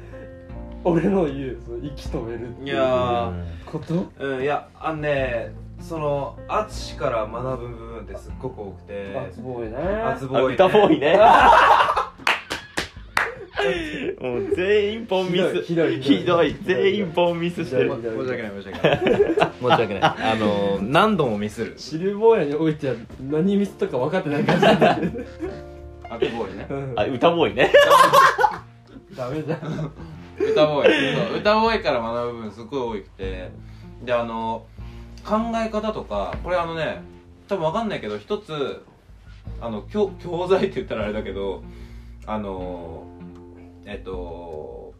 [0.83, 3.31] 俺の言うその息止めるっていいうや
[3.65, 4.05] こと？
[4.19, 9.13] うんいやあのねその淳から学ぶ部分ってすっごく多くて。
[9.27, 9.77] 熱ボーイね。
[10.05, 11.19] 熱ボーイ、ね、あ歌ボーイね
[14.21, 15.61] もう全員ポンミス。
[15.63, 17.91] ひどいひどい全員ポンミスしてる。
[17.91, 18.99] 申し訳ない申し訳ない。
[18.99, 20.01] 申し訳ない。
[20.03, 21.73] あの何度もミスる。
[21.77, 25.25] シルボーヤにおいては何ミスとか分かってない感じだよね
[26.09, 26.67] 熱ボーイね。
[26.69, 26.93] うん。
[26.95, 27.71] あ歌ボーイね。
[29.15, 29.91] ダメじゃん。
[30.39, 31.39] 歌ボーイ。
[31.39, 33.49] 歌ボーイから学ぶ部分すっごい多くて。
[34.03, 34.65] であの
[35.23, 37.01] 考え方とかこれあのね
[37.47, 38.83] 多分わかんないけど一つ
[39.59, 41.63] あの教教材って言ったらあれだけど
[42.25, 43.05] あの
[43.85, 44.93] えっと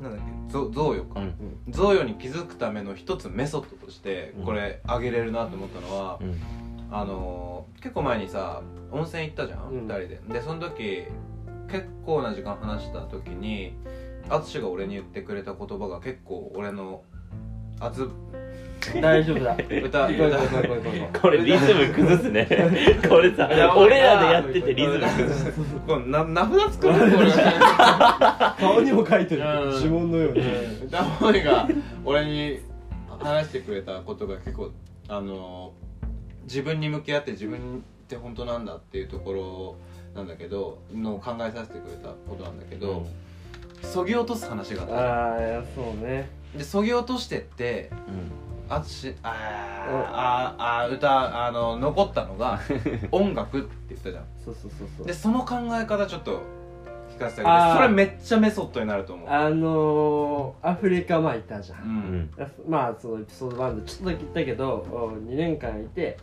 [0.00, 1.34] なんだっけぞ贈与か、うん
[1.68, 6.40] 贈与に気づくための一つメソッドとしてこれあげれるなと思ったのは、うん。
[6.90, 9.82] あのー結構前にさ温泉行ったじゃん、うん。
[9.82, 10.20] 二人で。
[10.28, 11.04] でその時
[11.70, 13.74] 結構な時間話した時に
[14.28, 17.02] 淳が俺に言ってくれた言葉が結構俺の
[17.80, 18.08] 熱
[19.00, 19.54] 大丈夫だ。
[19.54, 22.46] 歌行こう行これリズム崩すね。
[23.08, 25.52] これさ俺らでやっててリズム崩す。
[25.86, 29.70] これな名札作るこれが顔にも書いてるうん。
[29.70, 30.42] 呪文のように。
[30.86, 31.68] 歌声が
[32.04, 32.60] 俺に
[33.18, 34.70] 話してくれたことが結構
[35.08, 35.84] あのー
[36.44, 39.76] 自分に向き合って自分って本当なんだっていうところ
[40.14, 43.06] なんだけどのを考えさせてくれたことなんだけど、
[43.82, 46.28] そぎ落とす話があったああそうね。
[46.56, 49.32] でそぎ落としてってうんあつあー
[50.08, 52.58] あーあー歌あの残ったのが
[53.12, 54.24] 音楽って言ったじゃん。
[54.44, 55.06] そうそうそうそう。
[55.06, 56.40] でその考え方ちょっと
[57.10, 57.84] 聞かせてあげて。
[57.84, 59.28] それめっちゃメソッドになると思う。
[59.28, 61.90] あのー、アフリカまあいたじゃうん。
[61.90, 62.30] うん。
[62.68, 64.86] まあそのエピソード1でちょっとだけ言ったけど
[65.28, 66.16] 2年間いて、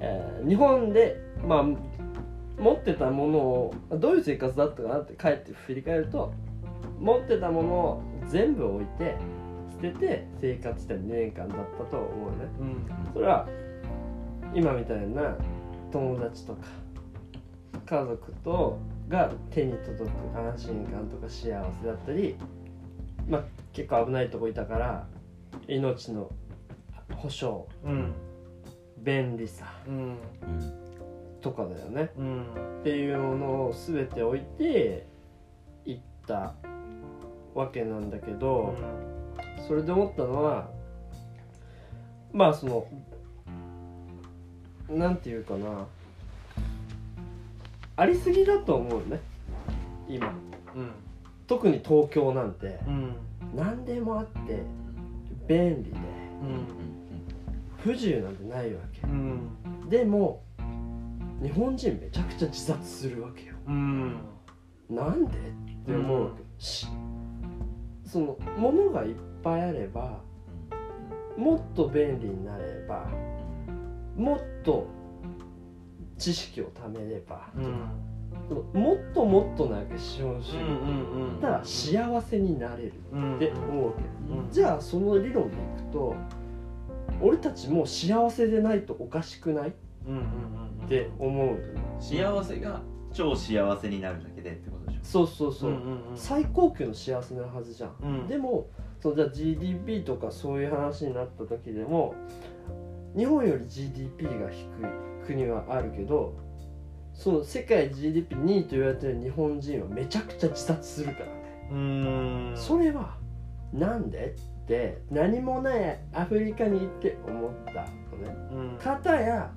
[0.00, 1.64] えー日本でまあ
[2.58, 6.32] 持ってたものをどういう生活だったかなって帰って振り返ると
[6.98, 9.35] 持ってたものを全部置いて捨
[9.92, 12.36] てて生活して2年間だったと思うね。
[12.60, 13.12] うん。
[13.12, 13.48] それは
[14.54, 15.36] 今みたいな
[15.92, 16.66] 友達とか
[17.84, 21.38] 家族とが手に届く安心感とか幸
[21.80, 22.36] せだったり
[23.28, 25.06] まあ結構危ないとこいたから
[25.68, 26.30] 命の
[27.14, 28.14] 保障うん。
[28.98, 30.86] 便利さうんうん
[31.46, 32.10] とかだよね。
[32.18, 32.42] うん。
[32.80, 35.06] っていうものを全て置いて
[35.84, 36.54] 行った
[37.54, 38.74] わけなんだけど、
[39.66, 40.70] それで思ったのは
[42.32, 42.86] まあその
[44.88, 45.86] なんていうかな
[47.96, 49.20] ありすぎだと思うね。
[50.08, 50.28] 今。
[50.74, 50.90] うん。
[51.46, 52.78] 特に東京なんて。
[52.86, 53.16] うん。
[53.54, 54.62] 何でもあって
[55.48, 55.96] 便利で。
[57.78, 59.00] 不自由なんてないわけ。
[59.02, 59.88] うん。
[59.88, 60.42] でも
[61.42, 63.54] 日本人めちゃくちゃ自殺するわけよ。
[63.66, 64.20] うん。
[64.90, 65.38] なんで？
[65.38, 65.40] っ
[65.86, 66.86] て思うわけ、し
[68.04, 69.14] その物がいっ
[69.46, 70.18] ぱいあれば
[71.36, 73.06] もっと便利になれば
[74.16, 74.88] もっと
[76.18, 77.88] 知識を貯めればうん
[78.48, 81.40] そのもっともっとなんか資本主義。
[81.40, 84.02] たら幸せになれるうんって思うわけ、
[84.34, 84.50] うん。
[84.50, 86.14] じゃあその理論でいくと
[87.20, 89.68] 俺たちも幸せでないとおかしくない？
[89.70, 89.72] っ
[90.06, 90.14] うん。
[90.14, 90.22] うん。
[90.80, 90.88] うん。
[90.88, 91.58] て思う、
[91.98, 92.82] 幸せが
[93.12, 95.00] 超幸せになるだけでってことでしょ。
[95.02, 96.16] そうそうそう、うんうんうん。
[96.16, 97.94] 最高級の幸せなはずじゃん。
[98.02, 98.26] うん。
[98.28, 98.68] でも
[99.06, 102.16] そのじゃあ GDP とかそういう話になった時でも
[103.16, 104.66] 日本より GDP が低い
[105.24, 106.36] 国はあるけど
[107.14, 111.32] その世界 GDP2 位と言われてる日本人はめちゃくちゃ自殺するからね、
[111.70, 112.52] うん。
[112.56, 113.16] それは
[113.72, 118.36] なんでって何もないアフリカに行って思ったのね。
[118.50, 118.78] うん。
[118.82, 119.52] 片や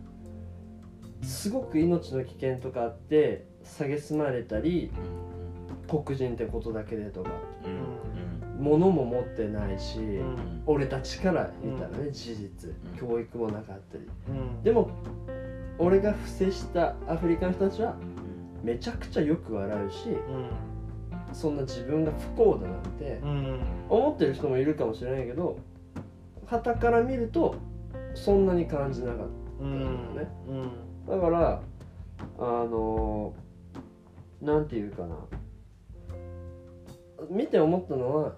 [1.24, 4.92] すごく命の危険とかあって蔑まれたり
[5.88, 7.32] 黒人ってことだけでとか。
[7.66, 10.64] うん物も持ってないし、うん。
[10.66, 13.10] 俺たちから言ったらね、事実うん。
[13.10, 14.08] 教育もなかったり。
[14.30, 14.64] うん。
[14.64, 14.90] でも
[15.78, 17.96] 俺が布施したアフリカの人たちは
[18.62, 20.10] めちゃくちゃよく笑うし
[21.32, 23.60] そんな自分が不幸だなんてうん。
[23.88, 25.58] 思ってる人もいるかもしれないけど
[26.46, 27.56] 傍から見ると
[28.14, 29.28] そんなに感じなかっ
[29.62, 30.28] うんね。
[30.50, 30.72] うん。
[31.08, 31.62] ただから
[32.40, 33.34] あの
[34.42, 35.16] なんていうかな
[37.30, 38.36] 見て思ったのは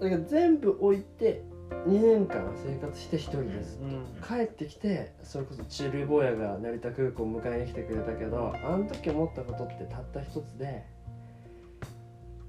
[0.00, 1.42] だから全部置いて
[1.86, 3.80] 2年間生活して一人です。
[3.80, 4.04] うん。
[4.26, 10.84] 帰ってきてそれこそチルボヤが成田空港迎えに来てくれたけどあの時思ったことってたった一つで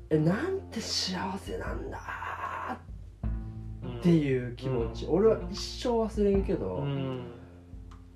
[0.09, 1.97] えなんて幸せなんだ
[3.99, 7.23] っていう気持ち、俺は一生忘れんけど、うん。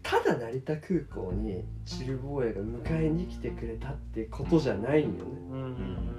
[0.04, 5.18] ただ成田空港にチルボーイが迎えに来てくれたってことじゃないんよね。
[5.52, 6.17] うんうん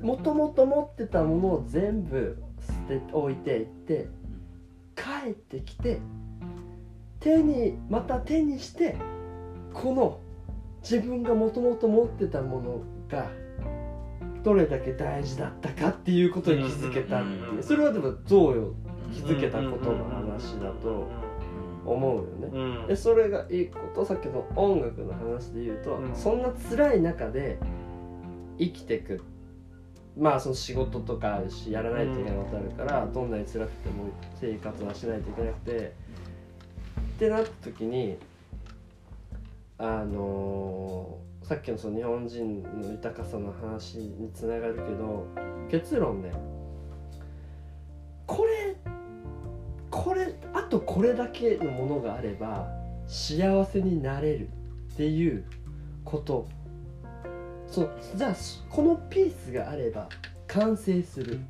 [0.00, 4.08] もともと持ってたものを全部捨て置いていって
[4.96, 6.00] 帰ってきて
[7.20, 8.96] 手にまた手にして
[9.74, 10.20] この
[10.82, 13.30] 自分がもともと持ってたものが
[14.42, 21.08] どれだけ大事だったかっていうことに気づけたっていうそれはでも贈与うん気づけたことの話だと
[21.84, 22.48] 思うよね。
[22.52, 22.86] うん。
[22.86, 26.14] でそれがいいことさっきの音楽の話で言うと、うん。
[26.14, 27.58] そんな辛い中で
[28.58, 29.22] 生きてく
[30.18, 38.16] まあその仕事とかしやらないといけないことあるから、どんなに辛くても生活はしないといけなくてってなった時に
[39.78, 45.26] あのーさっきのその日本人の豊かさの話につながるけど
[45.68, 46.30] 結論ね
[48.24, 48.76] これ
[49.90, 52.68] これあとこれだけのものがあれば
[53.08, 54.48] 幸せになれる
[54.92, 55.44] っていう
[56.04, 56.46] こと
[57.70, 58.36] そうじゃあ
[58.68, 60.08] このピースがあれば
[60.48, 61.40] 完成するっ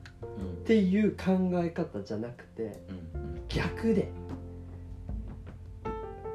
[0.64, 2.78] ていう考え方じゃなくて
[3.48, 4.12] 逆で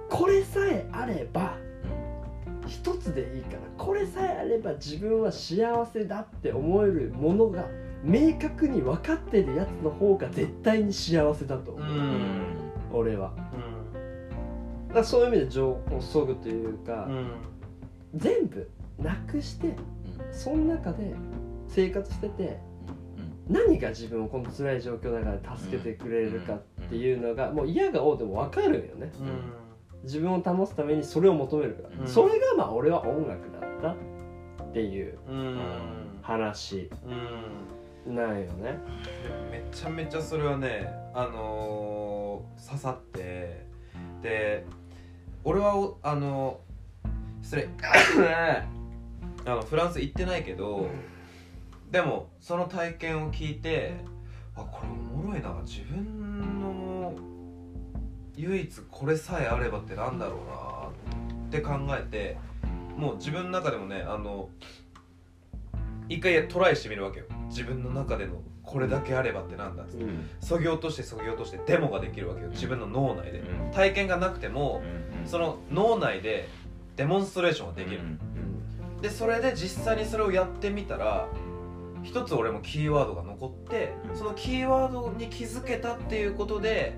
[0.09, 1.57] これさえあれば
[2.67, 7.65] 一つでいいからこれさえあれば自分は幸せだって思えるものが
[8.03, 11.87] 明確に分かってるやつの方が絶対に幸せだと思う、
[12.93, 13.33] 俺は。
[14.89, 17.09] だからそういう意味で情報をそぐというか、
[18.13, 18.69] 全部
[18.99, 19.75] なくして
[20.31, 21.13] その中で
[21.67, 22.59] 生活してて
[23.47, 29.11] 何が自分をこの辛い状況の中で助けてくれるかっていうのがもう嫌がおうでも分かるんよね。
[30.03, 32.07] 自分を保つためにそれを求めるから、うん。
[32.07, 35.17] それがまあ俺は音楽だったっていう
[36.21, 36.89] 話
[38.07, 38.79] なんよね。
[39.51, 43.65] めちゃめちゃそれはねあのー刺さって
[44.21, 44.65] で
[45.43, 46.59] 俺はおあの
[47.41, 47.69] 失礼
[49.45, 50.87] あのフランス行ってないけど
[51.91, 53.95] でもその体験を聞いて
[54.55, 57.13] あこれおもろいな自分の
[58.35, 62.37] 唯一これさえあればってなんだろうなって考えて
[62.97, 64.49] もう自分の中でもねあの
[66.09, 67.25] 一回トライしてみるわけよ。
[67.49, 70.05] 自分の中でのこれだけあればってなんだっつって。
[70.39, 72.49] そぎ落としてそぎ落としてデモができるわけよ。
[72.49, 73.39] 自分の脳内で。
[73.39, 73.71] うん。
[73.71, 74.83] 体験がなくても
[75.25, 76.47] その脳内で
[76.95, 78.01] デモンストレーションができる
[79.05, 81.27] でそれで実際にそれをやってみたら
[82.01, 84.17] 一つ俺もキーワードが残ってうん。
[84.17, 86.95] そのキーワードに気づけたっていうことで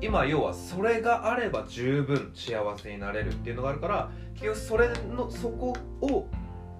[0.00, 6.26] 今要はそれがあれば十分幸せになれるっていうのがあるから結局それのそこを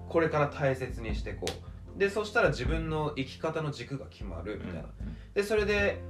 [0.07, 1.99] これから大切にしていこう。
[1.99, 4.87] でそしたら自分の生き方の軸が決まるみたいな。
[5.33, 6.01] でそれで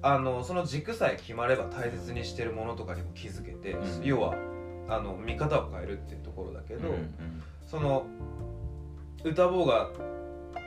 [0.00, 4.04] あのその軸さえ決まれば大切にしてるものとかにも気づけて、うん。
[4.04, 4.36] 要は
[4.88, 6.94] あの見方を変えるっていうところだけど、
[7.66, 8.06] その
[9.24, 9.90] 歌ボーが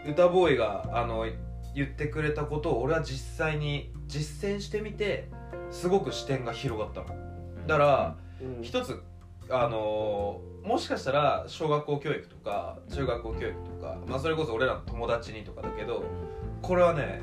[0.07, 1.25] 歌ボーイがあの
[1.73, 5.29] 言ってくれたことを俺は実際に実践してみて
[5.71, 7.07] すごく視点が広がったの。
[7.67, 8.63] だからうん。
[8.63, 9.01] 一つ
[9.49, 16.03] あのもしかしたら小学校教育とか中学校教育とか、まあ、それこそ俺らの友達にとかだけど
[16.62, 17.21] これはね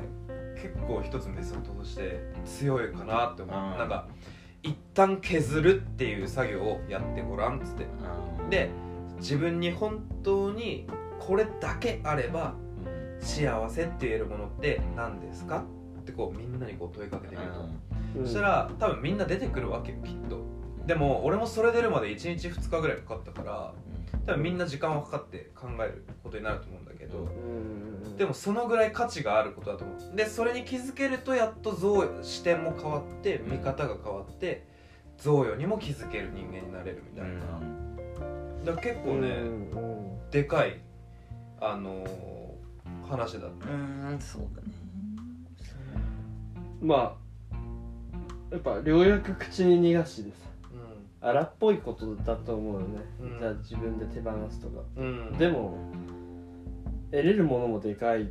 [0.55, 3.77] 結構一つメソッドとして強いかなって思う、うん。
[3.77, 4.07] なんか
[4.63, 7.85] 一旦削るっていう作業をやってごらんっつって。
[8.49, 8.69] で
[9.17, 10.87] 自分に本当に
[11.19, 12.55] これだけあれば
[13.19, 15.63] 幸せって言えるものって何ですか
[15.99, 17.59] ってこうみんなにこう問いかけてみると、
[18.19, 18.25] うん。
[18.25, 20.45] そしたら多分みんな出てくるわけよきっと。
[20.85, 23.73] でも俺もそれ出るまで1日2日ぐらいかかったから
[24.25, 28.17] 多分みんな時間はかかって考えることになると思うんだけど、うん。
[28.17, 30.15] でもそのぐらい価値があることだと思う。
[30.15, 34.65] でそれに気づけるとやっと贈与視点も変わって見方が変わって
[35.17, 37.59] 贈与にも気づける人間になれるみたいな、
[38.67, 40.77] だから結構ね、うんでかい
[41.61, 43.69] あのー話だった。
[43.69, 44.67] うんそうだね。
[46.81, 47.17] ま
[47.51, 47.55] あ
[48.51, 50.47] やっぱようやく口に逃がしでさ
[51.21, 53.39] 荒っぽいことだと思うよね、うん。
[53.39, 54.81] じゃあ自分で手放すとか。
[54.97, 55.77] うん、うん、でも
[57.11, 58.29] 得れるものもでかい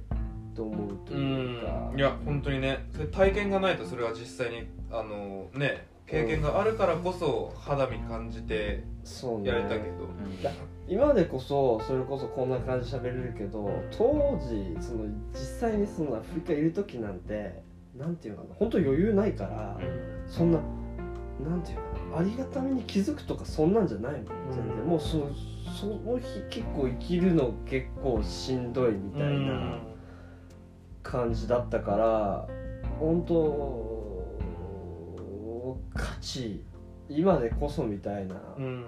[0.55, 1.91] と思うとういうか。
[1.95, 1.99] ん。
[1.99, 2.87] いや本当にね。
[2.93, 9.49] それ体験がないとそれは実際にあのね経験があるからこそ肌身感じてそうね。
[9.49, 10.07] やれたけど、
[10.43, 10.51] だ
[10.89, 17.63] 今でこそそれこそこんな感じで喋れるけど当時その実際にそのアフリカいる時なんて
[17.97, 19.79] なんていうのかな本当余裕ないから、
[20.29, 20.61] そんな
[21.49, 24.25] なんていうのかなありがたみに気づくとかそんなんじゃないもん。
[24.53, 25.29] 全然、もうそ
[25.79, 29.79] その日結構生きるの結構しんどいみたいな
[31.03, 32.49] 感じだったから
[33.01, 33.96] 本当
[35.97, 36.65] 価値
[37.09, 38.85] 今でこそみたいなうん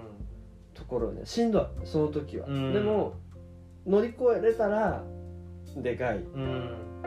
[0.73, 1.21] ところね。
[1.25, 2.73] しんどいその時は、うん。
[2.73, 3.13] でも
[3.85, 5.03] 乗り越えれたら
[5.77, 6.17] でかい。
[6.17, 7.01] うん。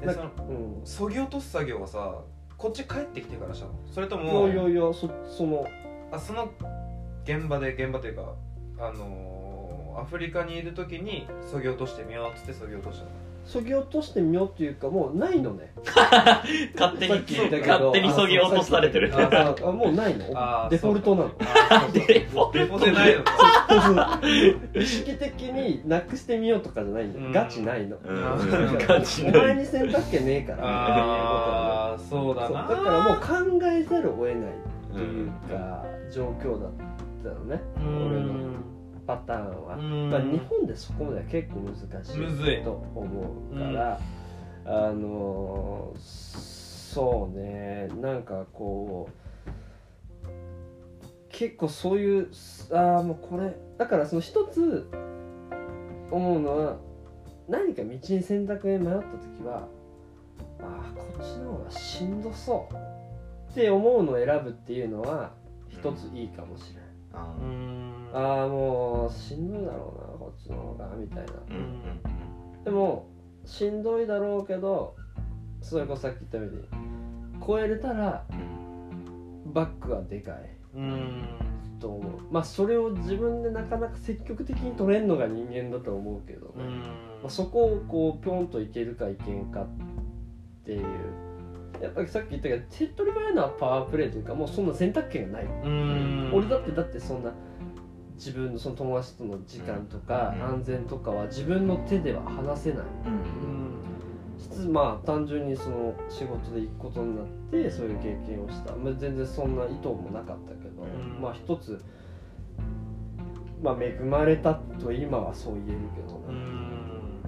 [0.00, 0.80] でそうん。
[0.84, 2.20] そぎ落とす作業はさ
[2.56, 5.66] こっち帰ってきてからしたのそれといもやいやいやそその
[6.10, 6.50] あその
[7.24, 8.34] 現場で現場というか
[8.78, 9.46] あのー
[9.98, 13.10] アフリカにいる時にそぎ落としてみようっつってそぎ落としたの
[13.46, 15.72] そぎ落としてみようっていうかもうないのね。
[16.74, 17.24] 勝手に
[17.60, 19.12] 勝手にそぎ落とされてる。
[19.14, 20.26] あもうないの。
[20.68, 21.30] デフォルトなの。
[21.38, 22.92] あそうそう デフォルト。
[22.92, 27.32] ないの意識的になくしてみようとかじゃないんだようん。
[27.32, 28.24] ガチないの、うん。
[28.24, 28.36] あ
[28.88, 30.58] ガチお前に選択権ねえから。
[30.62, 32.66] ああそうだな。
[32.68, 34.36] だからもう考えざるを得ない
[34.92, 36.70] というか、状況だっ
[37.22, 37.60] たのね。
[37.76, 38.06] うん。
[38.08, 38.66] 俺の
[39.06, 40.10] パターンは、うん。
[40.10, 42.64] まあ、日本でそこまでは結構難しいい。
[42.64, 44.00] と思うから、
[44.64, 46.56] あのー
[46.96, 47.88] そうね。
[48.00, 49.26] なんかこう
[51.28, 52.28] 結構そういう
[52.72, 54.88] ああもうこれだからその一つ
[56.10, 56.76] 思うのは
[57.48, 59.68] 何か道に選択に迷った時は
[60.58, 62.74] ああこっちの方がしんどそう
[63.52, 65.32] って思うのを選ぶっていうのは
[65.68, 66.86] 一ついいかもしれない。
[67.38, 71.32] うんああもうしんどいだろうなこっちの方がみたいな。
[72.64, 73.08] でも
[73.44, 74.96] しんどいだろうけど
[75.60, 76.46] それこそさっき言ったよう
[77.36, 80.56] に超えれたらうんバックはでかい。
[80.74, 81.24] うん。
[81.78, 82.22] と思う。
[82.30, 86.80] まあそれを自分でなかなか積極的に取れるのが人間だと思うけどね、うん。
[86.80, 86.86] ま
[87.26, 89.66] あ、そこをこうピョンといけるかいけんかっ
[90.64, 90.84] ていう。
[91.82, 95.44] やっぱりさっき言ったけど手っ取り早いのはパワープレイというかもうそんな選択権がない。
[95.44, 96.30] うん。
[96.34, 97.32] 俺だってだってそんな
[98.16, 102.84] 自分のその友達との時間とかうん安全とかは自分の手では話せない。
[103.06, 104.72] うん。
[104.72, 111.20] まあ単純にその仕事で行くことになってそういう経験をした、まあ、全然そんな意図もなかったけど、うん。
[111.20, 111.80] まあ一つ
[113.62, 117.20] まあ恵まれたと今はそう言えるけどうね、ん。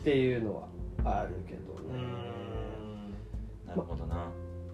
[0.00, 0.68] っていうのは
[1.04, 3.10] あるけどうね、ん。
[3.66, 4.30] なるほどな。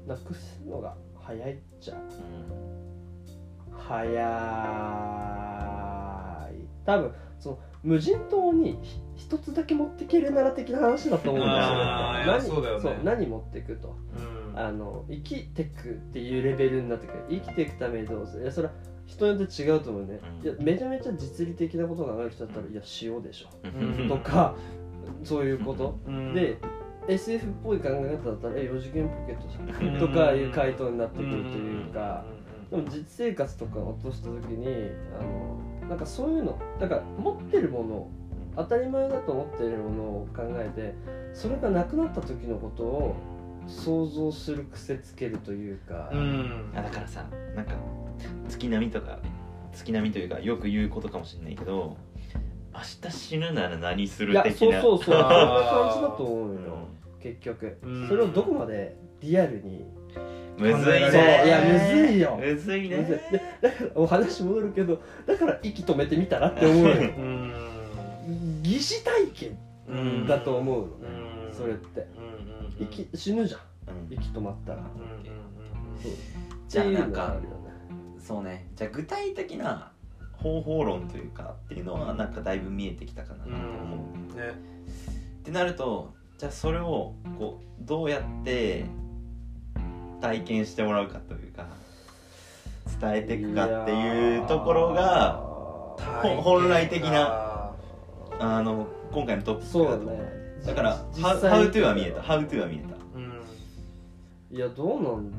[0.07, 1.95] なくすのが早いっちゃ。
[1.95, 1.99] う
[2.57, 2.60] ん
[3.91, 4.07] 早
[6.53, 6.55] い。
[6.86, 11.64] 多分その無人島にひ一つだけ持ってけるなら的な話だと思うんですよ。
[12.26, 13.01] 何そうだよね。
[13.05, 13.97] 何持ってくと。
[14.16, 14.59] うん。
[14.59, 17.24] あの生きてくっていうレベルになってくる。
[17.28, 18.43] 生きていくためにどうする。
[18.45, 18.74] いやそれは
[19.07, 20.47] 人によって違うと思うね、うん。
[20.47, 23.68] いやめちゃめちゃ実利的なことがある人だったら、いや塩でしょ、う
[24.05, 24.09] ん。
[24.09, 24.55] とか
[25.24, 26.32] そういうこと、うん。
[26.32, 26.59] で
[27.09, 29.99] SF っぽい考え方だったらえ4次元ポケットじゃん。
[29.99, 32.24] とかいう回答になってくるというか、
[32.71, 38.09] でも実生活とか落とした時にあのなんかそういうのだから持ってるもの
[38.57, 40.95] 当たり前だと思っているものを考えて
[41.35, 43.16] それがなくなった時のことを
[43.66, 46.73] 想像する癖つけるというか、うん。
[46.75, 47.75] あだからさなんか
[48.49, 49.18] 月並みとか
[49.73, 51.97] 月並みというかよく言うことかもしれないけど
[52.73, 54.81] 明日死ぬなら何すいやる的な。
[54.81, 55.14] そうそうそう。
[55.14, 56.61] そんな感じだと思うよ、
[57.14, 57.21] うん。
[57.21, 58.09] 結局、うん。
[58.09, 59.85] それをどこまでリアルに
[60.61, 61.11] むずいね。
[61.11, 62.39] そういやむずいよ。
[62.41, 63.23] むずいね。
[63.95, 66.93] お話戻るけどだから息止めてみたらって思うよ。
[66.95, 67.53] うん。
[68.63, 69.59] 疑似体験
[69.89, 70.27] うん。
[70.27, 70.87] だと思うの。
[70.87, 70.93] ね、
[71.49, 71.55] うん。
[71.55, 72.01] それって。
[72.01, 72.31] うんうん
[72.81, 73.61] 息死ぬじゃん。
[74.09, 74.15] うん。
[74.15, 74.85] 息止まったら、うん
[76.03, 76.13] そう。
[76.69, 77.37] じゃあなんか
[78.19, 78.69] そうね。
[78.77, 79.93] じゃあ具体的な
[80.33, 84.37] 方法論というかっていうのはなんかだいぶ見えてきたかなとうん思う、うん。
[84.37, 84.55] ね。
[85.41, 88.87] ってなるとじゃあそれをこうどうやって
[90.21, 91.66] 体験してもらうかというか
[93.01, 95.35] 伝えていくかっていうところが
[96.23, 97.73] ほ本来的な
[98.39, 99.79] あの今回のトピックだと。
[99.81, 100.41] 思うそうだね。
[100.66, 102.23] だから実ハウ際ハウトゥーは見えた。
[102.23, 104.57] ハウトゥーは見えうん。
[104.57, 105.33] いやどうなん？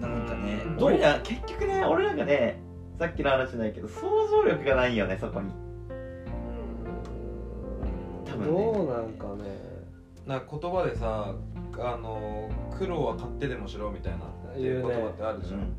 [0.00, 2.60] たなんかね俺ら結局ね俺らがね
[2.98, 5.50] さっきの話じゃないけど想像力がないよねそこに。
[8.24, 8.72] 多分ね。
[8.72, 9.74] どうなんかね。
[10.26, 11.34] なんか言葉でさ
[11.78, 14.94] あの苦労は買ってでもしろみたいな言うね。
[14.94, 15.72] 言葉ってあるじゃん、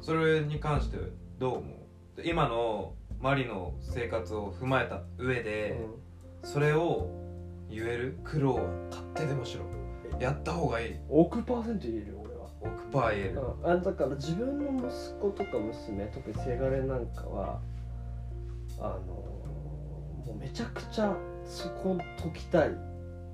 [0.00, 0.98] それに関して
[1.38, 1.60] どう思
[2.16, 2.22] う？
[2.22, 5.80] で今のマリの生活を踏まえた上で、
[6.42, 7.10] それを
[7.70, 9.64] 言える苦労は買ってでもしろ。
[10.20, 10.94] やった方がいい。
[11.08, 12.46] 億パーセント言えるよ俺は。
[12.60, 13.40] 億パー言える。
[13.64, 13.70] うん。
[13.70, 17.60] あだから自分の息子とか娘特にせがれなんかは
[18.78, 22.68] あのもうめちゃくちゃそこ解きたい。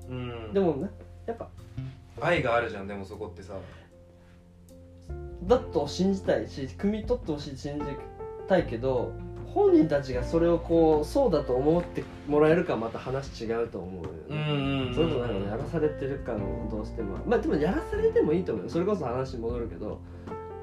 [0.09, 0.53] うん。
[0.55, 0.89] でもね
[1.29, 1.49] やっぱ。
[2.21, 3.55] 愛があるじゃんでもそこってさ。
[5.45, 7.85] だと信じたいし汲み取ってほしい信じ
[8.49, 9.13] たいけど
[9.55, 17.19] 本人たちがそれをこうそうだと思ってもらえるかまた話違うと思うよね、んそれとなんかやらされてる感をどうしても。
[17.25, 20.01] まあでもやらされてもいいと思うよそれこそ話戻るけど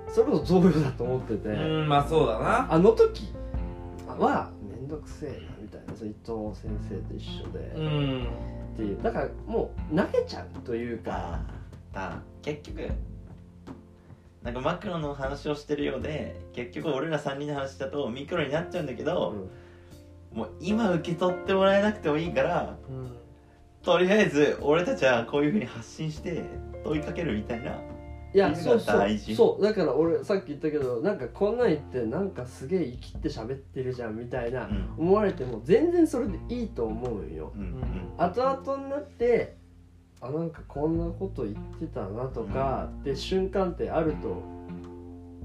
[0.10, 2.72] それこそ贈与だと思ってて、うんまあそうだな。
[2.72, 3.34] あの時
[4.08, 5.94] は面倒くせえなみたいな。
[5.94, 6.16] 伊藤
[6.54, 8.28] 先生と一緒で、うん
[8.76, 9.02] っていう。
[9.02, 11.40] だからもう投げちゃうというか
[12.42, 12.92] 結局
[14.44, 19.48] なんかマクロの話をしてるようで結局俺ら3人の話だとミクロになっちゃうんだけど、
[20.34, 22.78] もう今受け取ってもらえなくてもいいから
[23.82, 26.44] とりあえず俺たちはこういうふうに発信して
[26.84, 27.80] 問いかけるみたいな
[28.36, 34.94] いやそうそうそうだから俺さっき言ったけどなんかこんなん言ってなんかすげえ生きって喋ってるじゃんみたいなうん。
[34.98, 37.54] 思われても全然それでいいと思うよ。
[37.56, 37.62] うん。
[37.62, 37.82] うん
[38.18, 39.56] 後々になって
[40.20, 44.44] あなんかこんなこと言ってたなとかって瞬間ってあると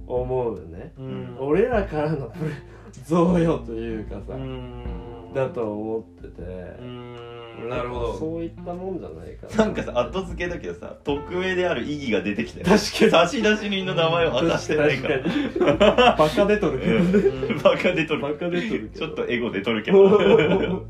[0.08, 1.36] 思うよね、うん。
[1.38, 2.32] 俺らからの
[3.06, 4.84] 贈与というかさ、うん。
[5.32, 6.42] だと思ってて、
[6.80, 7.29] うん
[7.68, 8.18] なるほど。
[8.18, 9.66] そういったもんじゃないかな。
[9.66, 13.10] んかさ後付けだけどさ匿名である意義が出てきたよ確かに。
[13.10, 16.16] 差出人の名前を明かしてないから。
[16.16, 17.02] バカ出とるけどね。
[17.48, 17.58] うん。
[17.62, 18.22] バカ出とる。
[18.22, 18.98] バカ出とるけど。
[18.98, 20.08] ちょっとエゴ出とるけど。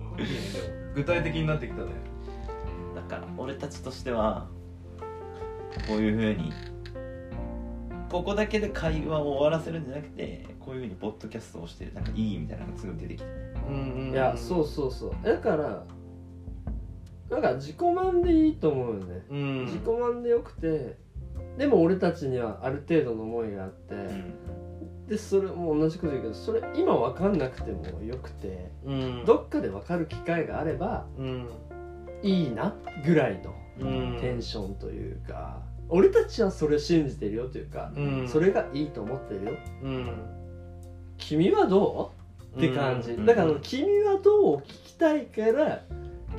[0.95, 1.89] 具体的になってきたね。
[2.95, 4.47] だから俺たちとしては
[5.89, 6.53] こういうふうに
[8.11, 13.29] ここだけで会話を終わらせるんじゃなくてこういうふうにポッドキャストをしてるなんか意義みたいなのがすぐ出てきて
[14.11, 15.13] いやそうそうそう。
[15.25, 15.85] だから
[17.31, 19.64] なんか自己満でいいと思うよね、うん。
[19.66, 20.97] 自己満でよくて
[21.57, 23.95] でも俺たちにはある程度の思いがあって、
[25.09, 29.24] でそれも同じこと言うけどそれ今分かんなくてもよくてうん。
[29.24, 31.49] どっかで分かる機会があればうん。
[32.22, 32.74] いいな
[33.05, 34.18] ぐらいのうん。
[34.20, 38.28] テンションというか、俺たちはそれ信じてるよというか、うん。
[38.28, 39.53] それがいいと思ってるよ。
[39.83, 40.11] うん。
[41.16, 42.12] 君はど
[42.55, 42.59] う？
[42.59, 43.26] って感じ、うん。
[43.26, 45.83] だから「君はどう?」聞きたいから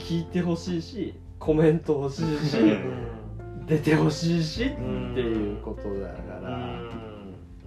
[0.01, 2.57] 聞いてほしいしコメント欲しいし、
[3.65, 4.73] 出てほしいしって
[5.21, 6.79] いうことだから、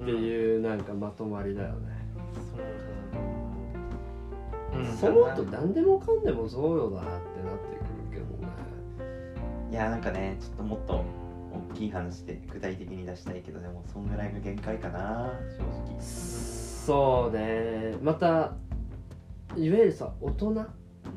[0.03, 1.74] っていうなんかまとまりだよね、
[5.01, 8.49] そう思うと何でもかんでも贈与だなってなってくるけどね。
[9.70, 11.05] いやなんかねちょっともっと
[11.72, 16.01] 大きい話で具体的に出したいけどでもそんぐらいが限界かな正直。
[16.01, 17.97] そうね。
[18.03, 18.28] また
[19.57, 20.66] いわゆるさ大人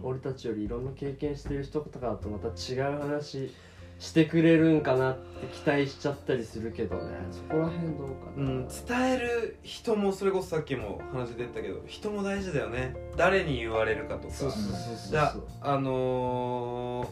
[0.03, 3.51] 俺たちよりいろんな経験してる人とかだとまた違う話
[3.99, 7.17] してくれるんかなって期待しちゃったりするけどね。
[7.31, 12.95] そこら辺どうかな、うん、伝える人もそれこそさっきも話出たけど人も大事だよね。
[13.15, 14.33] 誰に言われるかとか。
[14.33, 17.09] そうそうそうそうじゃああの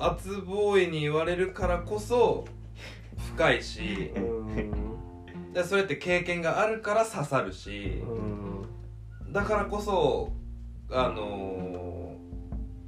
[0.00, 2.44] ー、厚ボーイに言われるからこそ
[3.34, 4.12] 深いし。
[4.16, 5.52] うん。
[5.52, 8.02] でそれって経験があるから刺さるし。
[8.04, 9.32] うん。
[9.32, 10.32] だからこそ
[10.90, 12.16] あの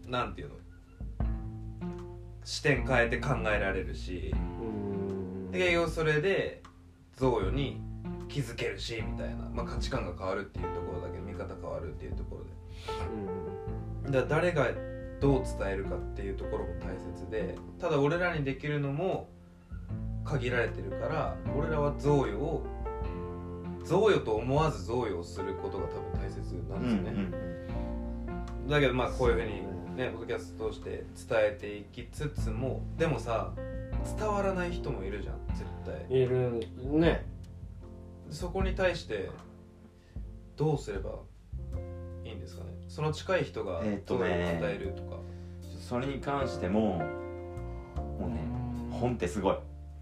[0.06, 0.54] ー、なんていうの？
[2.44, 5.50] 視点変えて考えられるしうん。
[5.50, 6.62] で結局それで
[7.16, 7.80] 贈与に
[8.28, 12.50] 気づけるしみたいな、まあ、価値観が変わるっていうところだけど見方変わるっていうところで。
[14.12, 14.68] だから誰が
[15.20, 19.28] どう伝えるかっていうところも大切でただ俺らにできるのも
[20.24, 22.64] 限られてるから俺らは贈与を
[23.84, 26.36] 贈与と思わず贈与をすることが多分大切
[26.70, 27.12] なんですよね、
[28.68, 33.52] だけどまあこういうふうにねポッドキャストを通して伝えていきつつもでもさ
[34.18, 36.16] 伝わらない人もいるじゃん絶対。
[36.16, 36.60] いる
[36.98, 37.24] ね。
[38.30, 39.30] そこに対して
[40.56, 41.10] どうすれば
[42.24, 42.70] いいんですかね？
[42.88, 45.16] その近い人がえーっとね贈与を与えるとか、
[45.80, 48.38] それに関してももうね
[48.90, 49.56] 本ってすごい。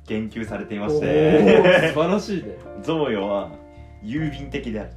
[0.09, 2.57] 言及されていましおてー素晴らしいね。
[2.83, 3.51] 贈与は
[4.05, 4.97] 郵便的であると。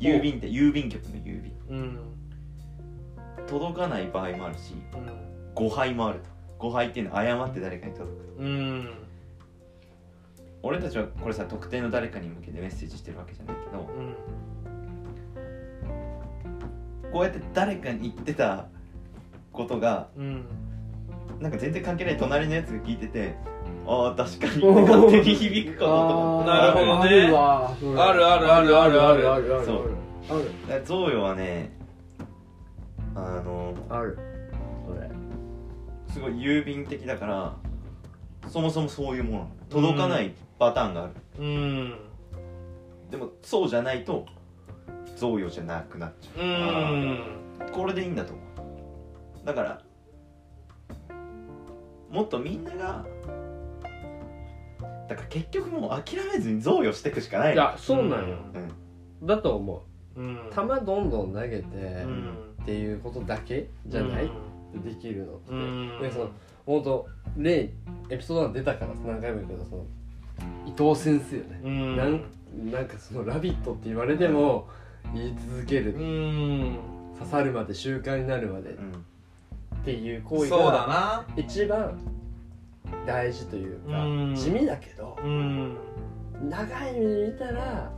[0.00, 1.52] 郵便って郵便局の郵便。
[1.70, 1.98] うん
[3.48, 5.10] 届かない場合もあるしうん。
[5.54, 6.26] 誤配もあると。
[6.58, 8.16] 誤配っていうのは誤って誰かに届く。
[8.36, 8.88] とうん。
[10.62, 13.88] 俺たちはこれさ特定の誰かに向けてメッセージしてるわけじゃないけど
[17.12, 18.66] こうやって誰かに言ってた
[19.52, 20.44] ことがうん。
[21.40, 23.36] なんか全然関係ない隣のやつが聞いてて
[23.86, 27.22] ああ確かにって勝手に響くこととかなるほどね。
[27.22, 27.76] あるわ。
[27.80, 29.32] それあるあるあるあるある。
[29.32, 29.90] あるあるそう
[30.28, 30.44] ある。
[30.68, 31.77] だから贈与はねあ
[33.14, 34.18] のある。
[34.86, 35.10] それ。
[36.12, 37.56] すごい郵便的だから
[38.48, 39.50] そもそもそういうもの。
[39.68, 41.94] 届かないパターンがある、うん。
[43.10, 44.26] でもそうじゃないと
[45.16, 46.44] 贈与じゃなくなっちゃう。
[46.44, 47.68] ん。
[47.68, 48.42] うこれでいいんだと思
[49.42, 49.46] う。
[49.46, 49.82] だから
[52.10, 53.04] もっとみんなが
[55.08, 58.36] だから結局もう諦めずに贈与していくしかないいやそうなんよ。
[59.20, 59.26] うん。
[59.26, 59.84] だと思
[60.16, 60.48] うん。
[60.48, 64.30] う球どんどん投げてうんっていうことだけじゃない
[64.84, 65.52] できるのって。
[65.52, 65.98] うん。
[66.02, 66.30] でその
[66.66, 67.06] 本当
[67.38, 67.70] 例
[68.10, 69.84] エピソードが出たから何回も言うけどその
[70.66, 71.96] 伊藤先生よね、うん。
[71.96, 72.20] なん
[72.70, 74.68] なんかその「ラビット!」って言われても
[75.14, 76.78] 言い続ける、うん。
[77.18, 78.68] 刺さるまで習慣になるまで。
[78.70, 79.04] っうん。
[79.84, 81.26] ていう行為そうだがな。
[81.36, 81.98] 一番
[83.06, 84.34] 大事というかうん。
[84.34, 85.76] 地味だけどうん。
[86.50, 87.90] 長い目で見たら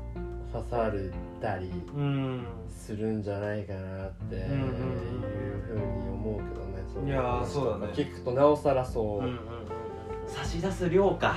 [0.53, 2.45] 刺さるたりうん。
[2.68, 7.07] するんじゃないかなっていうふうに思うけどねそう。
[7.07, 7.93] いやーそうだね。
[7.93, 9.38] 聞くとなおさらそう、うんうん
[10.26, 11.36] 差し出す量か。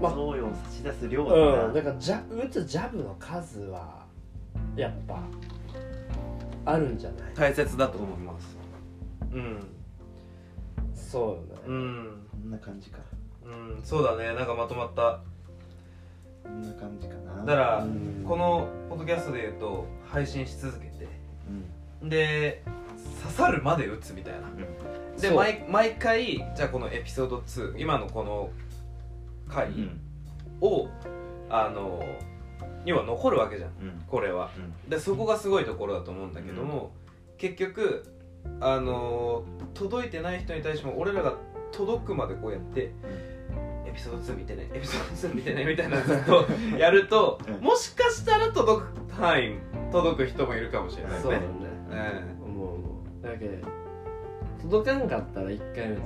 [0.00, 4.06] まあ贈与を差し出す量うん、だだからジャ打つジャブの数は
[4.74, 5.20] やっぱ
[6.64, 7.34] あるんじゃない？
[7.34, 8.56] 大切だと思います。
[9.32, 9.66] うん。
[10.94, 12.26] そうよね、うん。
[12.42, 12.98] こんな感じか。
[13.44, 13.48] う
[13.78, 13.80] ん。
[13.82, 14.34] そうだね。
[14.34, 15.20] なんかまとまった
[16.46, 17.44] こんな感じかな。
[17.44, 18.24] だからうん。
[18.26, 21.06] このポッドキャストで言うと配信し続けて
[22.02, 22.08] うん。
[22.08, 22.62] で
[23.22, 24.40] 刺さるまで打つみたいな。
[25.20, 25.36] でそう。
[25.36, 28.50] 毎毎回じゃあこのエピソード2今のこの
[29.48, 30.00] 回うん。
[30.60, 30.88] を、
[31.50, 32.02] あの
[32.86, 34.02] 要は残るわけじゃんうん。
[34.06, 34.50] これは。
[34.56, 34.90] うん。
[34.90, 36.92] でそこがすごいところだと思うんだけども、
[37.38, 38.04] 結局
[38.60, 39.44] あの
[39.74, 41.34] 届いてない人に対しても俺らが
[41.72, 42.92] 届くまでこうやって、エ
[43.96, 46.46] ピソード2見てねエピソード2見てねみたいなのずっと
[46.78, 47.64] やると、うん。
[47.64, 49.56] もしかしたら届く範囲
[49.90, 51.48] 届く人もいるかもしれないそうだねね
[52.44, 53.26] 思う思う。
[53.26, 53.66] だけど
[54.62, 56.00] 届かんかったら1回目で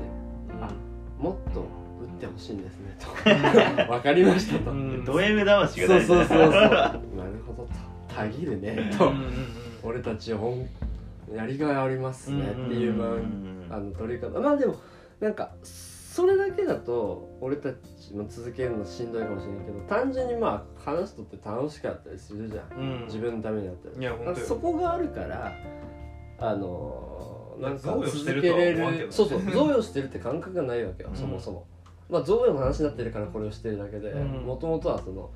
[0.54, 0.70] うんあ
[1.18, 3.10] もっと打ってほしいんですねと。
[3.92, 5.04] わかりましたと、うん。
[5.04, 6.52] ド M 魂がそう大事そうそうそう。
[6.52, 7.00] だなる
[7.46, 7.68] ほどと。
[8.14, 9.46] たぎるねと、うんうん
[9.82, 10.68] 俺たちほん
[11.34, 13.02] やりがいありますねっていう
[13.70, 14.38] あの取り方。
[14.38, 14.76] まあでも
[15.20, 15.52] なんか
[16.20, 23.04] それだけだと俺たちも続けるのしんどいかもしれないけど単純にまあ話しとって楽しかったりするじゃん、うん。
[23.06, 24.46] 自分のためになったりいや本当よ。
[24.46, 25.50] そこがあるから
[26.38, 31.16] あのーなんか続けれるそうそう贈与してるって感覚がないわけよ、うん。
[31.16, 31.66] そもそも。
[32.10, 34.44] まあ贈与の話になってるからこれをしてるだけでうん。
[34.44, 35.30] もともとはその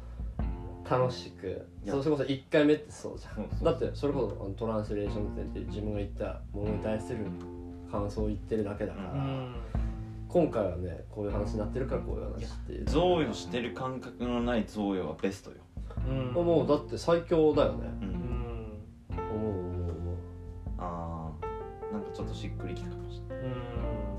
[0.88, 3.48] 楽しくそれこそ1回目ってそうじゃん。
[3.64, 7.20] だってそれこそトランスレーションって自分が言ったものに対する
[7.90, 9.54] 感想を言ってるだけだから、うん
[10.34, 12.84] 今回はねこういう話になってるからこういう話っていう。
[12.86, 15.58] 贈与してる感覚のない贈与はベストよ。
[16.08, 16.32] うん。
[16.32, 17.86] もうだって最強だよね。
[18.00, 18.10] ううん。
[18.10, 18.74] ん
[19.16, 20.16] 思う思う思う。
[20.76, 23.44] ああなんかちょっとしっくりきたかもしれない。
[23.44, 23.54] うん。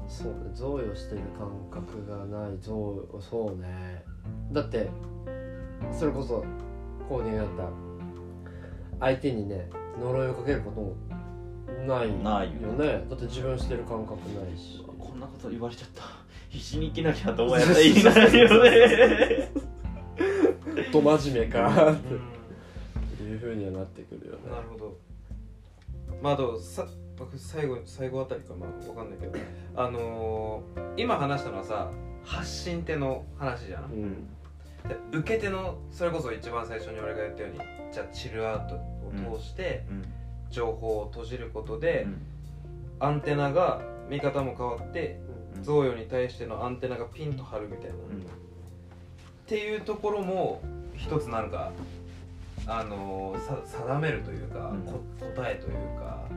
[0.07, 4.05] そうね贈与してる感覚がない贈与そうね。
[4.53, 4.89] だって
[5.91, 6.45] それこそ
[7.09, 7.69] コーディがやった
[9.01, 10.95] 相手にね呪いをかけることも
[11.85, 13.05] ないないよよね。
[13.09, 14.81] だって自分してる感覚ないし。
[14.81, 16.03] こんなこと言われちゃった。
[16.49, 19.49] 必死に生きなきゃどうやったらいいなよね。
[20.91, 21.91] と真面目か。
[21.91, 22.35] っうん
[23.17, 24.51] ていうふうにはなってくるよね。
[24.51, 24.97] なるほど
[26.21, 26.85] まああとさ
[27.17, 29.39] 僕最後最後あたりかまあわかんないけど
[29.75, 31.91] あのー、今話したのはさ
[32.23, 33.83] 発信手の話じゃん。
[33.85, 34.27] うん。
[34.87, 37.59] で受け手のそれこそ一番最初に俺が言ったように
[37.91, 40.05] じゃあチルアウトを通してうん。
[40.51, 42.21] 情報を閉じることで、うん。
[42.99, 45.19] アンテナが見方も変わって
[45.55, 45.63] うん。
[45.63, 47.97] 贈与に対してのアンテナがピンと張るみたいな、っ
[49.47, 50.61] ていうところも
[50.95, 51.71] 一つなんか
[52.67, 54.81] あのーさ定めるというか、うん。
[54.81, 55.01] こ
[55.35, 56.27] 答えというか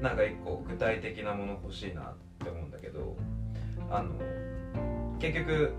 [0.00, 2.14] なんか一個具体的なもの欲しいなっ
[2.44, 3.16] て思うんだけど
[3.90, 4.14] あの
[5.18, 5.72] 結局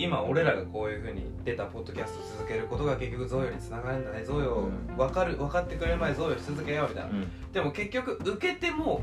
[0.00, 4.24] 今俺らがこういうふうに出たポッドキャスト続けることが結局贈与につながるんだね。
[4.24, 4.96] 贈与うん。
[4.96, 7.10] 分かる分かってくれる前に贈与し続けようみたいな。
[7.10, 7.52] うん。
[7.52, 9.02] でも結局受け手も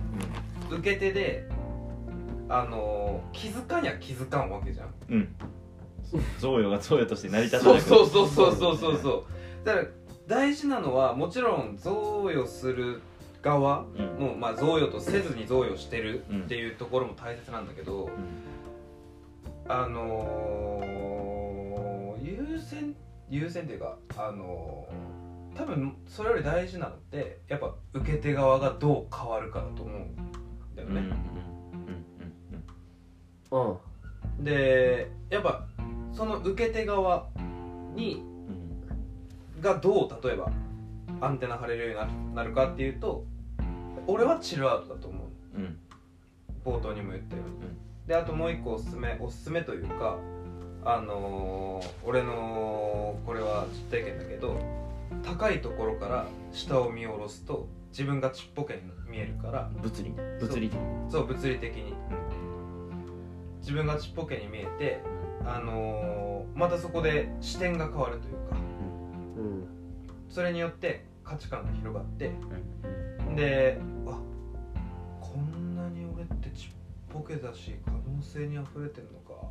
[0.72, 1.48] 受け手で
[2.50, 4.89] あの気づかにゃ気づかんわけじゃん。
[5.10, 5.36] うん。
[6.39, 9.86] 贈与が贈与として成り立たそうないそうそうそうそうそうそうだから
[10.26, 13.02] 大事なのはもちろん贈与する
[13.43, 14.28] 側うん。
[14.28, 18.10] も、まあ、贈与とせずに贈与してるっていうところも大切なんだけど、
[19.70, 22.95] あのー優先
[23.30, 30.15] 優先っていうかあのー多分それより大事なのってやっぱ受け手側がどう変わるかだと思うん
[30.76, 31.01] だよね、
[33.51, 33.78] うん
[34.43, 35.65] でやっぱ
[36.13, 37.28] その受け手側
[37.95, 38.22] に
[39.55, 40.51] うんがどう例えば
[41.22, 43.26] アンテナ張れるようになるかっていうと
[44.05, 45.18] 俺はチルアウトだと思
[45.55, 45.57] う。
[45.57, 45.63] うん。
[45.63, 45.80] うん
[46.68, 47.78] 冒頭にも言ったように、
[48.08, 50.18] であともう一個おすすめおすすめというか
[50.84, 54.58] あのー俺のこれは実体験だけど
[55.24, 60.80] 高いところから下を見下ろすと自分がちっぽけに見えるから物理ね物理的
[61.10, 61.93] そう物理的に、
[63.62, 65.01] 自分がちっぽけに見えて
[65.45, 68.55] あのーまたそこで視点が変わるというか
[69.38, 69.68] うん。
[70.30, 72.32] それによって価値観が広がって
[73.28, 73.36] うん。
[73.36, 74.20] であ
[77.18, 79.47] こんなに俺ってちっぽけだし可能性にあふれてるのか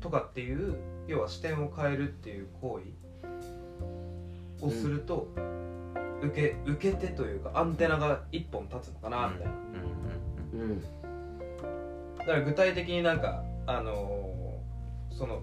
[0.00, 0.76] とかっていう
[1.06, 2.80] 要は視点を変えるっていう行
[4.60, 5.28] 為をすると、
[6.22, 9.52] 受け受け手というかアンテナが一本立つのかなみたいな、
[10.54, 10.80] うん。
[12.18, 14.36] だから具体的になんかあのー
[15.16, 15.40] その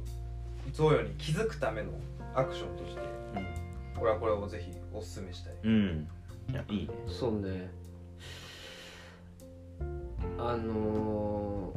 [0.72, 1.92] 贈与に気づくための
[2.36, 3.02] アクションとして
[3.98, 5.54] これはこれをぜひおすすめしたい。
[5.64, 6.54] うんうん。
[6.54, 6.94] いやいいね。
[7.08, 7.72] そうね
[10.38, 11.74] あの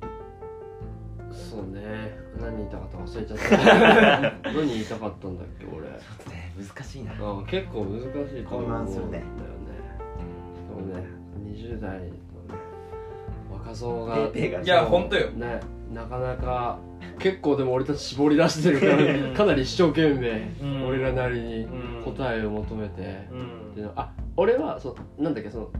[0.00, 2.18] ー、そうね。
[2.40, 4.50] 何言いたかったか忘れちゃった。
[4.52, 5.86] 何言いたかったんだっけ俺。
[5.88, 7.12] ちょっとね難しいな。
[7.12, 8.04] あ結構難し
[8.40, 9.24] いと思うんだよねね。
[10.56, 11.04] しかもね
[11.46, 12.10] 20代のね
[13.52, 15.30] 若造がペーペーがいやほんとよ。
[15.30, 15.60] ね。
[15.92, 16.78] なかなか
[17.18, 20.86] 結構でも俺たち絞り出してるからかなり一生懸命、うん。
[20.86, 22.02] 俺らなりにうん。
[22.04, 23.70] 答えを求めて、うん。
[23.70, 25.70] っていうのあ俺はそうなんだっけその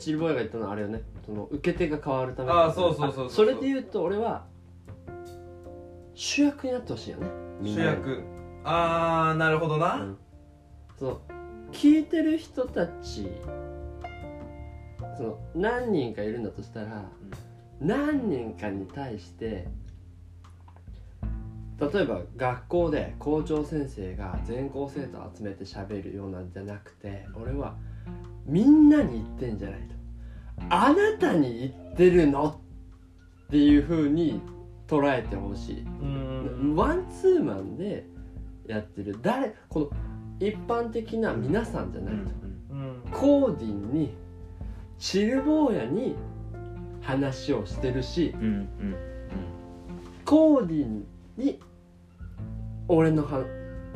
[0.00, 1.02] チルボーイが言ったのはあれよね。
[1.24, 4.46] その受け手が変わるためあそうそうそうそうあそれで言うと俺は
[6.14, 7.26] 主役になってほしいよね。
[7.60, 8.22] みんな主役。
[8.64, 10.18] あーなるほどな、うん。
[10.98, 11.20] そう。
[11.72, 13.28] 聞いてる人たち
[15.16, 17.04] その何人かいるんだとしたら、
[17.80, 19.68] 何人かに対して
[21.80, 27.76] 例えば学校で校長先生が全校生徒を集めて喋るようなんじゃなくて俺は
[28.46, 29.94] みんなに言ってんじゃないと。
[30.68, 32.60] あなたに言ってるの
[33.46, 34.40] っていう風に
[34.86, 35.80] 捉えてほしい。
[35.82, 36.74] うん。
[36.76, 38.06] ワンツーマンで
[38.66, 39.18] やってる。
[39.22, 39.90] 誰この
[40.40, 42.30] 一般的な皆さんじゃないと、
[42.70, 43.02] うん。
[43.12, 44.14] コーディンに
[44.98, 46.16] チルボーヤに
[47.02, 48.44] 話をしてるしうん。
[48.44, 48.96] うん。
[50.24, 51.60] コーディンに
[52.88, 53.44] 俺のは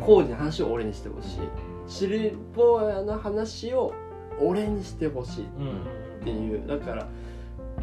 [0.01, 1.39] コーディンの話を俺にしてほしい。
[1.87, 3.95] チルボーヤの話を
[4.41, 5.45] 俺にしてほしい。
[5.45, 6.67] っていう。
[6.67, 7.07] だから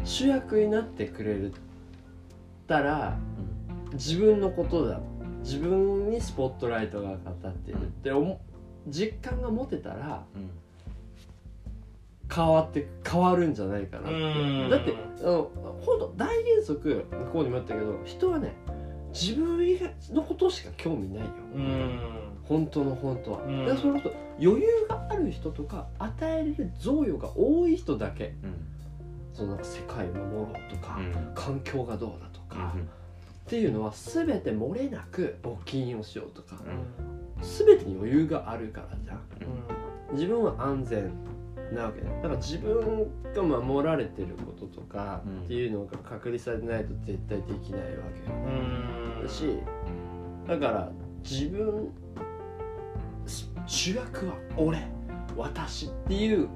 [0.04, 1.52] 主役になってくれる
[2.66, 3.18] たら
[3.92, 5.00] 自分のことだ。
[5.42, 7.82] 自分にスポットライトが当たってる。
[7.82, 8.40] って思
[8.88, 10.50] 実感が持てたらうん。
[12.34, 14.12] 変わって変わるんじゃないかなって。
[14.12, 14.70] うん。
[14.70, 15.50] だってあの
[15.82, 18.54] 本当大原則向こうにも言ったけど人はね
[19.12, 21.30] 自分以外のことしか興味ないよ。
[21.54, 22.21] うん
[22.52, 23.60] 本当の本当は、うん。
[23.60, 28.34] だからその人余裕がある人とか与えれる贈与が多い人だけ。
[28.42, 28.54] うん。
[29.32, 31.32] その世界を守ろうとか、うん。
[31.34, 32.82] 環境がどうだとか、うん。
[32.82, 32.84] っ
[33.46, 37.42] ていうのは全て漏れなく募金をしようとか、うん。
[37.42, 39.20] 全てに余裕があるからじゃん。
[40.12, 41.10] 自分は安全
[41.74, 45.40] なわけねだから自分が守られてることとかうん。
[45.44, 48.36] っていうのが確立されてないと絶対できないわけよ。
[48.36, 49.24] うん。
[49.24, 49.58] だし
[50.46, 50.92] だから
[51.22, 52.31] 自分し
[53.66, 54.78] 主役は俺
[55.36, 56.48] 私っていう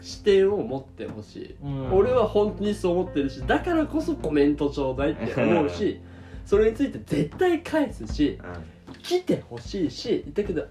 [0.00, 1.92] 視点を持ってほしい、うん。
[1.92, 6.00] 俺は本当にそう思ってるしだからこそコメントちょうだいって思うし
[6.46, 8.38] それについて絶対返すし
[9.02, 10.66] 来てほしいしだけど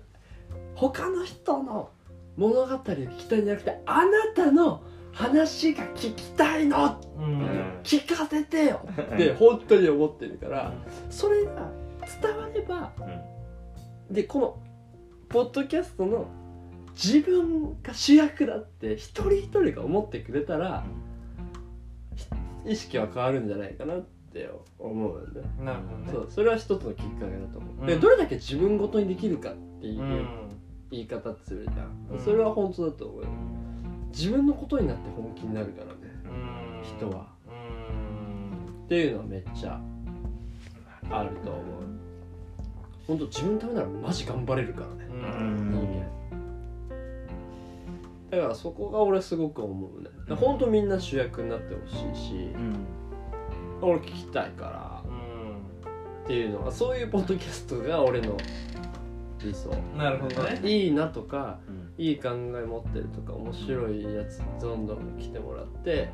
[0.76, 1.89] 他の人の
[2.38, 7.80] 物語を聞きたいんじゃなくてあなたの話が聞きたいのうん。
[7.84, 8.82] 聞かせてよ
[9.13, 10.74] って本当に思ってるから
[11.09, 11.70] それが
[12.22, 12.91] 伝われば
[14.09, 14.57] でこの
[15.30, 16.27] ポッドキャストの
[16.93, 20.84] 自分が主役だって一人一人が思ってくれたら
[22.65, 24.01] 意識は変わるんじゃないかなっ
[24.34, 25.45] て思うんだよ。
[25.59, 26.11] なるほどね。
[26.11, 27.86] そうそれは一つのきっかけだと思う、うん。
[27.86, 30.27] でどれだけ自分ごとにできるかっていううん。
[30.91, 32.19] 言い方するじゃん、うん。
[32.19, 33.27] それは本当だと思うよ。
[34.11, 35.93] 自分のことになって本気になるからね。
[36.25, 36.27] う
[36.82, 36.84] ん。
[36.84, 37.27] 人は。
[37.47, 38.86] うん。
[38.86, 39.80] っていうのはめっちゃ
[41.11, 41.88] あると思う
[43.10, 45.10] 本当自分のためならマジ頑張れるからね。
[48.30, 50.10] だからそこが俺すごく思うね。
[50.36, 52.86] 本当みんな主役になってほしいしうん。
[53.82, 55.10] 俺聞きたいから。
[55.10, 55.20] うん
[56.26, 58.38] っていうのはそういうポッドキャストが俺の
[59.43, 59.72] 理想。
[59.97, 60.62] なるほどね。
[60.64, 62.03] いいなとかうん。
[62.05, 66.12] いい考え持ってるとか面白いやつどんどん来てもらって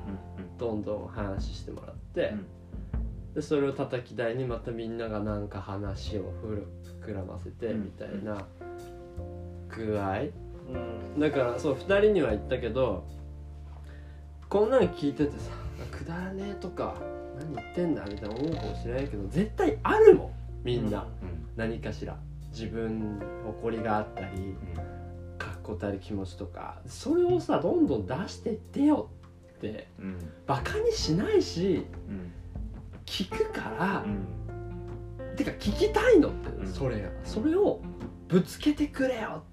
[0.57, 2.45] どんどん話してもらって、うん。
[3.33, 6.67] でそれを叩き台にまたみんながなんか話をふる
[7.05, 7.83] 膨らませてうん。
[7.85, 8.45] みたいな
[9.69, 10.19] 具合。
[11.13, 11.19] うん。
[11.19, 13.05] だからそう2人には言ったけど
[14.49, 15.51] こんなの聞いててさ
[15.91, 16.95] くだらねえとか
[17.37, 20.31] 何言ってんだみたいな思うかもしれないけど絶対あるもん
[20.63, 21.45] みんな、うん。
[21.55, 22.17] 何かしら。
[22.51, 24.55] 自分誇りがあったり
[25.37, 26.79] かっこたる気持ちとか。
[26.87, 29.09] それをさどんどん出してってよ
[29.57, 30.17] ってうん。
[30.47, 32.31] バカにしないしうん。
[33.05, 34.25] 聞くからう、ん
[35.35, 36.67] てか聞きたいのって、うん。
[36.67, 37.09] それが。
[37.23, 37.81] それを
[38.27, 39.43] ぶつけてくれよ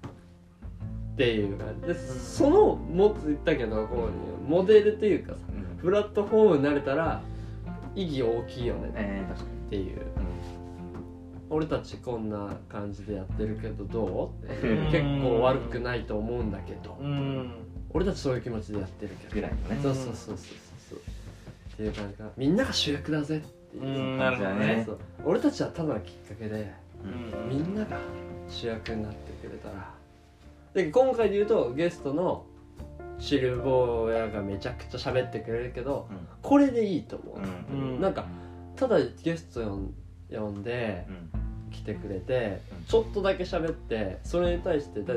[1.13, 1.87] っていう感じ。
[1.87, 5.77] で、そのもっと言ったけどこうモデルっていうかさうん。
[5.77, 7.21] プラットフォームになれたら
[7.95, 9.27] 意義大きいよね。
[9.67, 9.97] っていう。
[9.97, 10.03] に
[11.49, 14.47] 俺たちこんな感じでやってるけどどう
[14.91, 16.97] 結構悪くないと思うんだけど。
[16.99, 17.51] うん。
[17.91, 19.35] 俺たちそういう気持ちでやってるけど。
[19.35, 19.79] ぐらいのね。
[19.83, 20.37] そうそうそうそう
[20.89, 20.99] そう。
[21.73, 22.31] っていう感じかな。
[22.37, 23.37] みんなが主役だぜ。
[23.37, 24.83] っていううんなるほどね。
[24.85, 24.99] そう。
[25.25, 26.71] 俺たちはただのきっかけで
[27.03, 27.97] うんみんなが
[28.49, 29.93] 主役になってくれたら。
[30.73, 32.45] で今回で言うとゲストの
[33.19, 36.17] シルボーヤがめちゃくちゃ喋ってくれるけどうん。
[36.41, 37.37] これでいいと思う、
[37.73, 37.93] うん。
[37.93, 38.13] うんなん。
[38.13, 38.25] か
[38.75, 39.93] ただゲスト呼ん
[40.31, 41.71] 呼んでうん。
[41.71, 42.83] 来てくれてうん。
[42.85, 45.13] ちょっとだけ喋ってそれに対してだ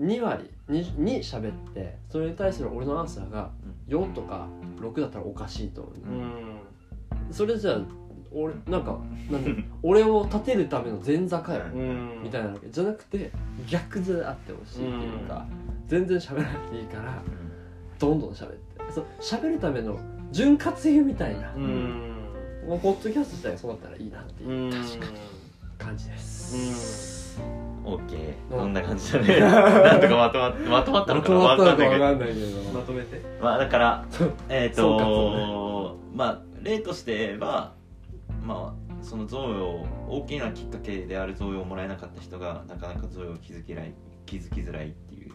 [0.00, 3.50] 2割 2, 2喋ってそれに対する俺のアンサーが
[3.88, 4.48] 4とか
[4.80, 6.32] 6だったらおかしいと思う、うん
[7.30, 7.80] それじゃあ
[8.32, 8.98] 俺なんか
[9.30, 12.22] なんで俺を立てるための前座かよ、うん。
[12.22, 13.30] みたいなわけじゃなくて
[13.68, 15.46] 逆であってほしいっていうか、
[15.86, 17.22] 全然喋らなくていいから
[17.98, 18.58] どんどん喋って。
[18.92, 19.98] そう喋るための
[20.32, 22.14] 潤滑油みたいな、うん。
[22.68, 24.70] もうポッドキャスト自体がそうだったらいいなっていううん。
[25.78, 27.40] 感じです、
[27.84, 28.58] オッケうん。
[28.58, 29.40] ーこんな感じだね。
[29.40, 31.38] なんとかまとままとまったのかな？
[31.38, 32.04] まとまったのかわかんないけど。
[32.04, 32.78] わかんないけど。
[32.78, 33.22] まとめて。
[33.40, 34.04] まあだから
[34.48, 37.74] えっ、そうかとまあ例として言えば
[38.42, 43.92] まあその贈与大きなきっかけである贈与をもらえなかった人がなかなか贈与を気づきらい
[44.26, 45.32] 気づきづらいっていう。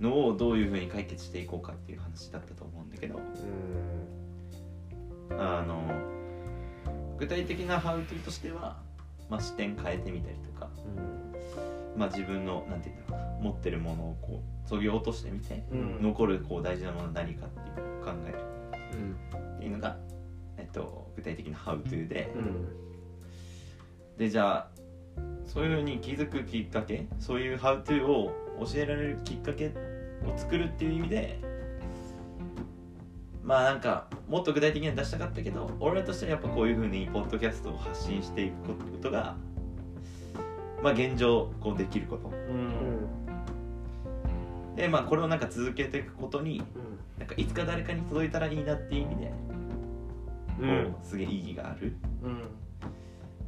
[0.00, 3.20] のをどういうふうに解決していこうかっていう話だったと思うんだけど。
[5.38, 5.82] あの
[7.18, 8.76] 具体的なハウトゥーとしては、
[9.30, 10.68] まあ、視点変えてみたりとか、
[11.96, 16.02] まあ、自分のなんて言うんだろうな持ってるものをこうそぎ落としてみて、うん。
[16.02, 18.51] 残るこう大事なものは何かっていうのを考える
[20.72, 22.82] と、具体的なハウトゥーで、うん。
[24.18, 24.68] でじゃあ
[25.46, 29.72] そういうふうに気づくきっかけそういうハウトゥーを教えられるきっかけ
[30.24, 31.40] を作るっていう意味で
[33.42, 39.36] まあなんかもっと具体的には出したかったけど俺らとしてはやっぱこういうふうにポッドキャストを発信していくことが
[40.82, 42.28] まあ現状こうできること。
[42.28, 43.08] うん。
[44.76, 46.62] でまあこれをなんか続けていくことに
[47.18, 49.32] なんかいつか誰かに届いたらいいなっていう意味で
[50.62, 51.96] こう、うんすげえ意義がある。
[52.22, 52.44] うんっ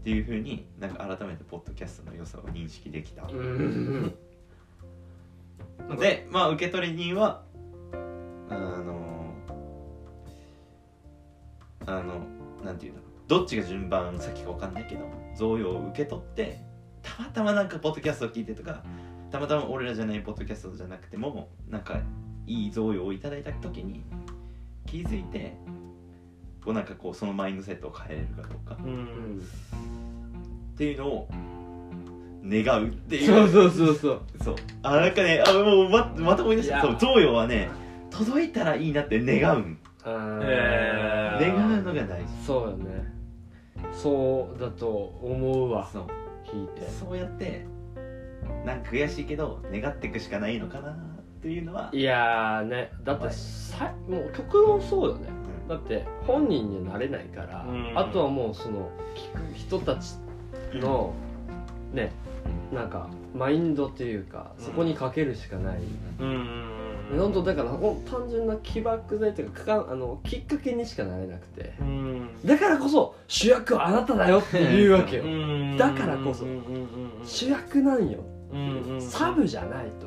[0.05, 4.15] ていうふうになんか改めてポッドキャストの良さを認識できた、うん。
[5.99, 7.43] でまあ受け取り人は
[8.51, 9.33] あの
[11.87, 12.21] あの
[12.63, 13.11] なんていうんだろう。
[13.27, 16.61] どっちが順番先か分かんないけど贈与を受け取って
[17.01, 18.85] たまたまなんかポッドキャストを聞いてとか
[19.31, 21.99] たまたま俺らじゃないポッドキャストじゃなくてもなんか
[22.47, 24.05] いい贈与をいただいた時に
[24.85, 25.57] 気づいて
[26.65, 28.77] こうなんかこうそのマインドセットを変えれるかどうか。
[28.83, 28.95] ううん。
[29.37, 31.29] んっていうのを
[32.45, 33.27] 願うっていう。
[33.27, 34.21] そうそうそうそう。
[34.43, 34.55] そう。
[34.83, 36.81] あなんかねあもうままた思い出した。
[36.81, 37.69] そう贈与はね
[38.11, 39.79] 届いたらいいなって願うん。
[40.05, 41.41] あー。
[41.41, 42.29] 願うのが大事。
[42.47, 43.13] そうよね。
[43.93, 45.89] そうだと思うわ。
[45.93, 46.07] そう。
[46.47, 46.89] 聞いて。
[46.89, 47.67] そうやって
[48.65, 50.95] なんか悔しいけど願っていくしかないのかなっ
[51.43, 51.91] ていうのは。
[51.93, 55.29] いやーねだってさもう極論そうよね。
[55.29, 57.93] うんだって本人になれないから、うん。
[57.99, 60.17] あとはもうその聞く人たち
[60.75, 61.15] の
[61.93, 62.13] ね
[62.73, 65.79] なんかマインドっていうかそこにかけるしかない、
[66.21, 66.29] うん。
[66.29, 66.71] うん
[67.19, 67.71] 本当だから
[68.11, 71.75] 単純な起爆剤というかかかあのきっかけにしかなれなくて。
[71.81, 72.29] うん。
[72.45, 75.25] だからこそ主役はあなただよっていうわけよ。
[75.25, 75.77] うん。
[75.77, 76.45] だからこそ。
[77.25, 78.21] 主役なんよ。
[78.53, 80.07] うんうんサブじゃないと、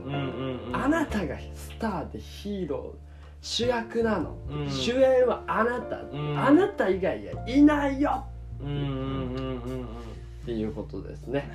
[0.71, 3.06] あなたがスターでヒーロー
[3.41, 4.69] 主役なの、うん。
[4.69, 6.39] 主演はあなた、ん。
[6.39, 8.25] あなた以外はいないよ。
[8.61, 11.51] うんうんうんうんっていうことですね。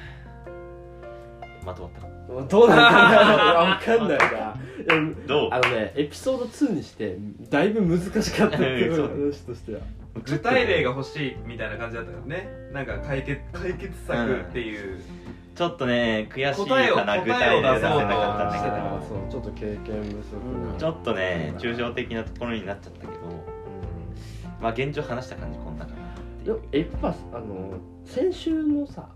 [1.64, 2.12] まとまった
[2.48, 2.92] どうなんか
[3.36, 4.56] なわかんないな。
[5.26, 5.48] どう？
[5.52, 7.16] あのねエピソード2にして
[7.50, 9.08] だいぶ難しかったっていうそう。
[9.08, 9.80] 話としては。
[10.26, 12.48] 具体例が欲しいみたいな感じだったよね。
[12.72, 15.00] なんか解決解決策っていう
[15.54, 18.92] ちょっとね悔しいかな具体例出せなかったんだけど。
[19.08, 20.78] そうちょっと経験不足な。
[20.78, 23.12] ちょっとね抽象的なところになっちゃったけど。
[24.60, 26.60] まあ現状話した感じこんなかなっていう。
[26.60, 27.74] でもやっぱあの
[28.04, 29.08] 先週のさ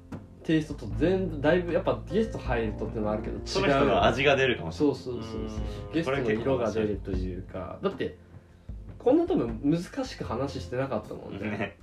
[0.43, 5.93] テイストと全部だいぶやっぱゲスト入るとってのもあるけど違うその人の味が出るかもしれそうそうそうそううん。
[5.93, 7.79] ゲストの色が出るというか。
[7.83, 8.17] だって
[8.99, 11.49] こんな多分難しく話してなかったもんね。
[11.49, 11.79] ないね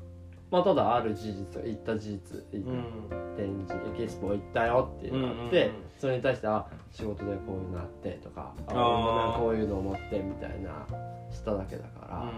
[0.54, 5.84] まあただある事実言った事実言っうん展示ゲスト行ったよっていうのがあって、うんうんうん。
[5.98, 10.86] それに対してあ仕事でこういうのあってとかあこういうの思ってみたいな
[11.32, 12.34] しただけだから、うんうん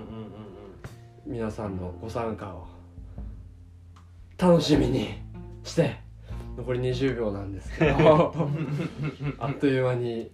[1.28, 2.68] 皆さんのご参加を
[4.38, 5.16] 楽しみに
[5.64, 5.96] して
[6.56, 8.32] 残り20秒なんですけど
[9.40, 10.32] あっという間に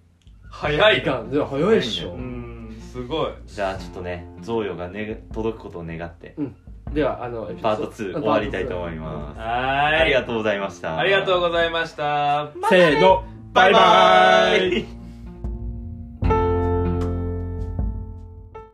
[0.49, 3.32] 早い時間いや早いっしょ、うんすごい。
[3.45, 6.55] じゃあちょっとね贈与が、ね、届くことを願って、うん
[6.94, 9.39] ではあのパート2終わりたいとう思います。
[9.39, 10.02] はーい。
[10.02, 10.98] ありがとうございました。
[10.98, 12.52] ありがとうございました。
[12.70, 13.24] せーの。
[13.54, 14.60] バイバイ。
[14.60, 15.01] バイバイ